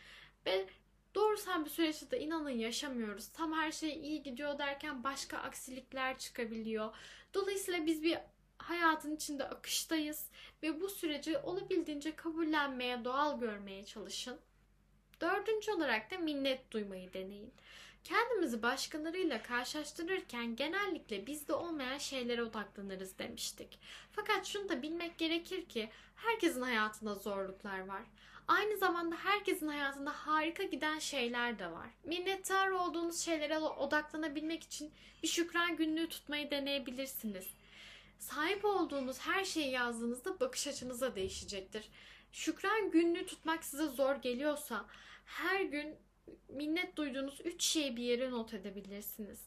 Ve 0.46 0.66
doğrusal 1.14 1.64
bir 1.64 1.70
süreçte 1.70 2.10
de 2.10 2.20
inanın 2.20 2.50
yaşamıyoruz. 2.50 3.28
Tam 3.28 3.52
her 3.52 3.72
şey 3.72 3.90
iyi 3.90 4.22
gidiyor 4.22 4.58
derken 4.58 5.04
başka 5.04 5.38
aksilikler 5.38 6.18
çıkabiliyor. 6.18 6.94
Dolayısıyla 7.34 7.86
biz 7.86 8.02
bir 8.02 8.18
hayatın 8.58 9.16
içinde 9.16 9.44
akıştayız 9.44 10.30
ve 10.62 10.80
bu 10.80 10.88
süreci 10.88 11.38
olabildiğince 11.38 12.16
kabullenmeye, 12.16 13.04
doğal 13.04 13.40
görmeye 13.40 13.84
çalışın. 13.84 14.38
Dördüncü 15.20 15.72
olarak 15.72 16.10
da 16.10 16.18
minnet 16.18 16.70
duymayı 16.70 17.12
deneyin. 17.12 17.52
Kendimizi 18.08 18.62
başkalarıyla 18.62 19.42
karşılaştırırken 19.42 20.56
genellikle 20.56 21.26
bizde 21.26 21.52
olmayan 21.52 21.98
şeylere 21.98 22.42
odaklanırız 22.42 23.18
demiştik. 23.18 23.78
Fakat 24.12 24.46
şunu 24.46 24.68
da 24.68 24.82
bilmek 24.82 25.18
gerekir 25.18 25.64
ki 25.64 25.90
herkesin 26.16 26.62
hayatında 26.62 27.14
zorluklar 27.14 27.86
var. 27.86 28.02
Aynı 28.48 28.76
zamanda 28.76 29.16
herkesin 29.16 29.68
hayatında 29.68 30.10
harika 30.10 30.62
giden 30.62 30.98
şeyler 30.98 31.58
de 31.58 31.72
var. 31.72 31.90
Minnettar 32.04 32.70
olduğunuz 32.70 33.20
şeylere 33.20 33.58
odaklanabilmek 33.58 34.62
için 34.62 34.92
bir 35.22 35.28
şükran 35.28 35.76
günlüğü 35.76 36.08
tutmayı 36.08 36.50
deneyebilirsiniz. 36.50 37.46
Sahip 38.18 38.64
olduğunuz 38.64 39.20
her 39.20 39.44
şeyi 39.44 39.70
yazdığınızda 39.70 40.40
bakış 40.40 40.66
açınız 40.66 41.00
da 41.00 41.16
değişecektir. 41.16 41.88
Şükran 42.32 42.90
günlüğü 42.90 43.26
tutmak 43.26 43.64
size 43.64 43.86
zor 43.86 44.14
geliyorsa 44.14 44.84
her 45.24 45.60
gün 45.60 45.96
minnet 46.48 46.96
duyduğunuz 46.96 47.40
üç 47.44 47.62
şeyi 47.62 47.96
bir 47.96 48.02
yere 48.02 48.30
not 48.30 48.54
edebilirsiniz. 48.54 49.40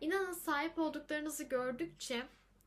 İnanın 0.00 0.32
sahip 0.32 0.78
olduklarınızı 0.78 1.44
gördükçe 1.44 2.26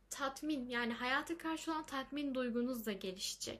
tatmin 0.10 0.70
yani 0.70 0.94
hayata 0.94 1.38
karşı 1.38 1.72
olan 1.72 1.86
tatmin 1.86 2.36
duygunuz 2.36 2.86
da 2.86 2.92
gelişecek. 2.92 3.60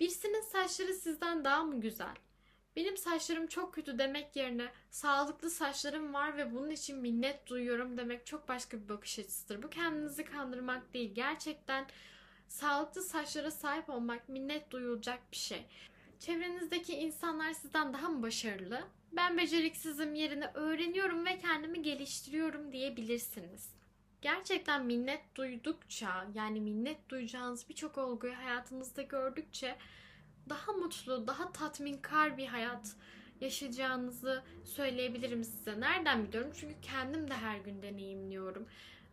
Birisinin 0.00 0.42
saçları 0.42 0.94
sizden 0.94 1.44
daha 1.44 1.64
mı 1.64 1.80
güzel? 1.80 2.14
Benim 2.76 2.96
saçlarım 2.96 3.46
çok 3.46 3.74
kötü 3.74 3.98
demek 3.98 4.36
yerine 4.36 4.72
sağlıklı 4.90 5.50
saçlarım 5.50 6.14
var 6.14 6.36
ve 6.36 6.54
bunun 6.54 6.70
için 6.70 6.98
minnet 6.98 7.46
duyuyorum 7.46 7.96
demek 7.96 8.26
çok 8.26 8.48
başka 8.48 8.80
bir 8.80 8.88
bakış 8.88 9.18
açısıdır. 9.18 9.62
Bu 9.62 9.70
kendinizi 9.70 10.24
kandırmak 10.24 10.94
değil. 10.94 11.14
Gerçekten 11.14 11.86
sağlıklı 12.48 13.02
saçlara 13.02 13.50
sahip 13.50 13.90
olmak 13.90 14.28
minnet 14.28 14.70
duyulacak 14.70 15.18
bir 15.32 15.36
şey. 15.36 15.66
Çevrenizdeki 16.18 16.94
insanlar 16.94 17.52
sizden 17.52 17.92
daha 17.92 18.08
mı 18.08 18.22
başarılı? 18.22 18.82
Ben 19.16 19.38
beceriksizim 19.38 20.14
yerine 20.14 20.50
öğreniyorum 20.54 21.26
ve 21.26 21.38
kendimi 21.38 21.82
geliştiriyorum 21.82 22.72
diyebilirsiniz. 22.72 23.70
Gerçekten 24.22 24.86
minnet 24.86 25.36
duydukça 25.36 26.26
yani 26.34 26.60
minnet 26.60 27.08
duyacağınız 27.08 27.68
birçok 27.68 27.98
olguyu 27.98 28.36
hayatınızda 28.36 29.02
gördükçe 29.02 29.76
daha 30.48 30.72
mutlu, 30.72 31.26
daha 31.26 31.52
tatminkar 31.52 32.38
bir 32.38 32.46
hayat 32.46 32.96
yaşayacağınızı 33.40 34.42
söyleyebilirim 34.64 35.44
size. 35.44 35.80
Nereden 35.80 36.26
biliyorum? 36.26 36.50
Çünkü 36.60 36.80
kendim 36.82 37.30
de 37.30 37.34
her 37.34 37.58
gün 37.58 37.82
deneyimliyorum. 37.82 38.66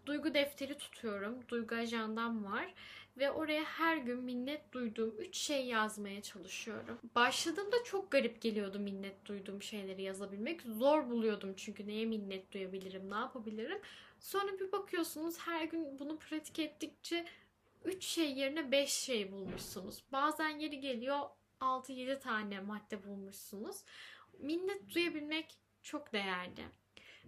Duygu 0.06 0.34
defteri 0.34 0.78
tutuyorum. 0.78 1.38
Duygu 1.48 1.76
ajandam 1.76 2.46
var. 2.46 2.74
Ve 3.18 3.32
oraya 3.32 3.64
her 3.64 3.98
gün 3.98 4.18
minnet 4.18 4.74
duyduğum 4.74 5.16
3 5.20 5.36
şey 5.36 5.66
yazmaya 5.66 6.22
çalışıyorum. 6.22 7.00
Başladığımda 7.16 7.84
çok 7.84 8.12
garip 8.12 8.42
geliyordu 8.42 8.80
minnet 8.80 9.26
duyduğum 9.26 9.62
şeyleri 9.62 10.02
yazabilmek. 10.02 10.62
Zor 10.62 11.10
buluyordum 11.10 11.54
çünkü 11.58 11.88
neye 11.88 12.06
minnet 12.06 12.52
duyabilirim, 12.52 13.12
ne 13.12 13.16
yapabilirim. 13.16 13.82
Sonra 14.20 14.60
bir 14.60 14.72
bakıyorsunuz 14.72 15.40
her 15.40 15.64
gün 15.64 16.00
bunu 16.00 16.20
pratik 16.20 16.60
ettikçe 16.60 17.26
3 17.86 18.04
şey 18.04 18.34
yerine 18.34 18.72
5 18.72 18.90
şey 18.90 19.32
bulmuşsunuz. 19.32 20.04
Bazen 20.12 20.50
yeri 20.50 20.80
geliyor 20.80 21.20
6-7 21.62 22.20
tane 22.20 22.60
madde 22.60 23.04
bulmuşsunuz. 23.04 23.84
Minnet 24.40 24.90
duyabilmek 24.96 25.58
çok 25.82 26.14
değerli. 26.14 26.66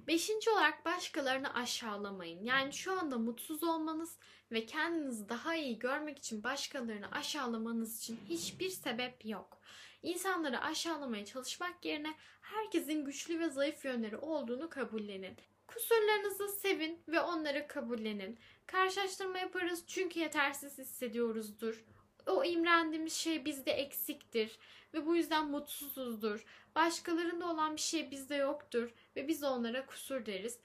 Beşinci 0.07 0.49
olarak 0.49 0.85
başkalarını 0.85 1.53
aşağılamayın. 1.53 2.43
Yani 2.43 2.73
şu 2.73 2.99
anda 2.99 3.17
mutsuz 3.17 3.63
olmanız 3.63 4.17
ve 4.51 4.65
kendinizi 4.65 5.29
daha 5.29 5.55
iyi 5.55 5.79
görmek 5.79 6.17
için 6.17 6.43
başkalarını 6.43 7.11
aşağılamanız 7.11 7.97
için 7.97 8.19
hiçbir 8.29 8.69
sebep 8.69 9.25
yok. 9.25 9.61
İnsanları 10.03 10.61
aşağılamaya 10.61 11.25
çalışmak 11.25 11.85
yerine 11.85 12.15
herkesin 12.41 13.05
güçlü 13.05 13.39
ve 13.39 13.49
zayıf 13.49 13.85
yönleri 13.85 14.17
olduğunu 14.17 14.69
kabullenin. 14.69 15.37
Kusurlarınızı 15.67 16.49
sevin 16.49 16.99
ve 17.07 17.21
onları 17.21 17.67
kabullenin. 17.67 18.39
Karşılaştırma 18.67 19.37
yaparız 19.37 19.83
çünkü 19.87 20.19
yetersiz 20.19 20.77
hissediyoruzdur. 20.77 21.85
O 22.27 22.43
imrendiğimiz 22.43 23.13
şey 23.13 23.45
bizde 23.45 23.71
eksiktir 23.71 24.59
ve 24.93 25.05
bu 25.05 25.15
yüzden 25.15 25.51
mutsuzuzdur. 25.51 26.45
Başkalarında 26.75 27.49
olan 27.49 27.75
bir 27.75 27.81
şey 27.81 28.11
bizde 28.11 28.35
yoktur 28.35 28.93
ve 29.15 29.27
biz 29.27 29.43
onlara 29.43 29.85
kusur 29.85 30.25
deriz. 30.25 30.59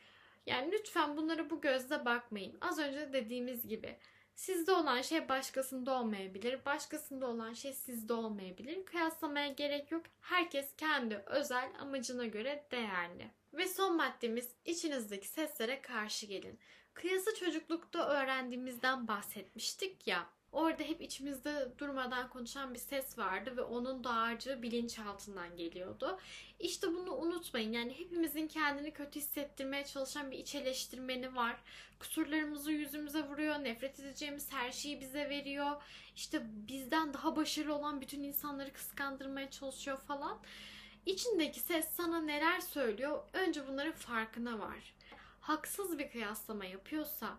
Yani 0.47 0.73
lütfen 0.73 1.17
bunlara 1.17 1.51
bu 1.51 1.61
gözle 1.61 2.05
bakmayın. 2.05 2.59
Az 2.61 2.79
önce 2.79 3.13
dediğimiz 3.13 3.69
gibi 3.69 3.97
Sizde 4.37 4.73
olan 4.73 5.03
şey 5.03 5.29
başkasında 5.29 6.01
olmayabilir. 6.01 6.65
Başkasında 6.65 7.27
olan 7.27 7.53
şey 7.53 7.73
sizde 7.73 8.13
olmayabilir. 8.13 8.85
Kıyaslamaya 8.85 9.49
gerek 9.49 9.91
yok. 9.91 10.03
Herkes 10.21 10.77
kendi 10.77 11.23
özel 11.27 11.73
amacına 11.79 12.27
göre 12.27 12.67
değerli. 12.71 13.31
Ve 13.55 13.69
son 13.69 13.97
maddemiz 13.97 14.49
içinizdeki 14.65 15.29
seslere 15.29 15.83
karşı 15.83 16.27
gelin. 16.27 16.59
Kıyası 16.95 17.35
çocuklukta 17.35 18.09
öğrendiğimizden 18.09 19.09
bahsetmiştik 19.09 20.07
ya. 20.07 20.27
Orada 20.53 20.83
hep 20.83 21.03
içimizde 21.03 21.73
durmadan 21.79 22.29
konuşan 22.29 22.75
bir 22.75 22.79
ses 22.79 23.19
vardı 23.19 23.57
ve 23.57 23.63
onun 23.63 24.05
dağarcığı 24.05 24.63
bilinçaltından 24.63 25.57
geliyordu. 25.57 26.19
İşte 26.61 26.89
bunu 26.89 27.17
unutmayın. 27.17 27.73
Yani 27.73 27.99
hepimizin 27.99 28.49
kendini 28.49 28.91
kötü 28.93 29.21
hissettirmeye 29.21 29.85
çalışan 29.85 30.31
bir 30.31 30.39
iç 30.39 30.55
eleştirmeni 30.55 31.37
var. 31.37 31.57
Kusurlarımızı 32.01 32.73
yüzümüze 32.73 33.29
vuruyor. 33.29 33.55
Nefret 33.65 34.01
edeceğimiz 34.01 34.53
her 34.53 34.73
şeyi 34.73 35.01
bize 35.01 35.29
veriyor. 35.29 35.83
İşte 36.17 36.43
bizden 36.69 37.15
daha 37.15 37.37
başarılı 37.37 37.75
olan 37.75 38.01
bütün 38.01 38.23
insanları 38.23 38.73
kıskandırmaya 38.73 39.51
çalışıyor 39.51 39.99
falan. 39.99 40.39
İçindeki 41.07 41.61
ses 41.61 41.89
sana 41.89 42.21
neler 42.21 42.61
söylüyor? 42.61 43.23
Önce 43.33 43.69
bunların 43.69 43.93
farkına 43.93 44.59
var. 44.59 44.95
Haksız 45.41 45.99
bir 45.99 46.11
kıyaslama 46.11 46.65
yapıyorsa, 46.65 47.39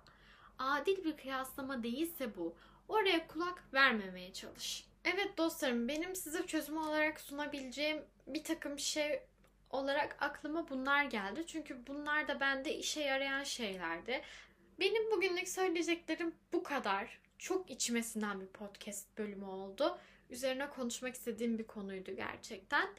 adil 0.60 1.04
bir 1.04 1.18
kıyaslama 1.18 1.84
değilse 1.84 2.38
bu, 2.38 2.56
oraya 2.88 3.28
kulak 3.28 3.64
vermemeye 3.74 4.34
çalış. 4.34 4.88
Evet 5.06 5.38
dostlarım 5.38 5.88
benim 5.88 6.16
size 6.16 6.46
çözüm 6.46 6.78
olarak 6.78 7.20
sunabileceğim 7.20 8.02
bir 8.28 8.44
takım 8.44 8.80
şey 8.80 9.20
olarak 9.70 10.18
aklıma 10.20 10.70
bunlar 10.70 11.04
geldi. 11.04 11.44
Çünkü 11.48 11.88
bunlar 11.88 12.28
da 12.28 12.40
bende 12.40 12.76
işe 12.76 13.02
yarayan 13.02 13.44
şeylerdi. 13.44 14.22
Benim 14.80 15.12
bugünlük 15.12 15.50
söyleyeceklerim 15.50 16.36
bu 16.54 16.64
kadar. 16.64 17.20
Çok 17.38 17.72
içmesinden 17.72 18.42
bir 18.42 18.48
podcast 18.48 19.18
bölümü 19.18 19.46
oldu. 19.46 19.98
Üzerine 20.30 20.70
konuşmak 20.70 21.16
istediğim 21.16 21.60
bir 21.60 21.68
konuydu 21.68 22.16
gerçekten. 22.16 22.90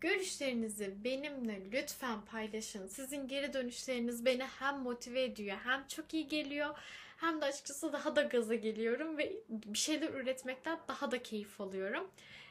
Görüşlerinizi 0.00 1.04
benimle 1.04 1.60
lütfen 1.72 2.20
paylaşın. 2.20 2.86
Sizin 2.86 3.28
geri 3.28 3.52
dönüşleriniz 3.52 4.24
beni 4.24 4.44
hem 4.44 4.78
motive 4.78 5.22
ediyor 5.22 5.56
hem 5.64 5.86
çok 5.88 6.14
iyi 6.14 6.28
geliyor. 6.28 6.78
Hem 7.16 7.40
de 7.40 7.44
açıkçası 7.44 7.92
daha 7.92 8.16
da 8.16 8.22
gaza 8.22 8.54
geliyorum 8.54 9.18
ve 9.18 9.32
bir 9.48 9.78
şeyler 9.78 10.10
üretmekten 10.10 10.78
daha 10.88 11.10
da 11.10 11.22
keyif 11.22 11.60
alıyorum. 11.60 12.10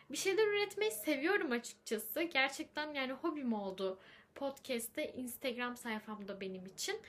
Bir 0.09 0.17
şeyler 0.17 0.47
üretmeyi 0.47 0.91
seviyorum 0.91 1.51
açıkçası. 1.51 2.21
Gerçekten 2.23 2.93
yani 2.93 3.11
hobim 3.11 3.53
oldu 3.53 3.99
podcast'te, 4.35 5.13
Instagram 5.13 5.77
sayfamda 5.77 6.41
benim 6.41 6.65
için. 6.65 6.99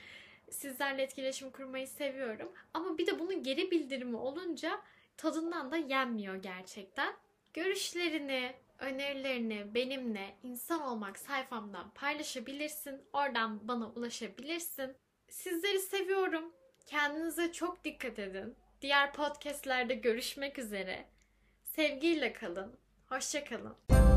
Sizlerle 0.49 1.01
etkileşim 1.01 1.51
kurmayı 1.51 1.87
seviyorum. 1.87 2.51
Ama 2.73 2.97
bir 2.97 3.07
de 3.07 3.19
bunun 3.19 3.43
geri 3.43 3.71
bildirimi 3.71 4.15
olunca 4.15 4.81
tadından 5.17 5.71
da 5.71 5.77
yenmiyor 5.77 6.35
gerçekten. 6.35 7.13
Görüşlerini, 7.53 8.53
önerilerini 8.79 9.75
benimle 9.75 10.35
insan 10.43 10.81
olmak 10.81 11.19
sayfamdan 11.19 11.89
paylaşabilirsin. 11.93 13.01
Oradan 13.13 13.67
bana 13.67 13.89
ulaşabilirsin. 13.89 14.95
Sizleri 15.29 15.79
seviyorum. 15.79 16.53
Kendinize 16.85 17.51
çok 17.51 17.83
dikkat 17.83 18.19
edin. 18.19 18.55
Diğer 18.81 19.13
podcastlerde 19.13 19.93
görüşmek 19.95 20.59
üzere. 20.59 21.05
Sevgiyle 21.63 22.33
kalın. 22.33 22.79
Hoşçakalın. 23.09 24.16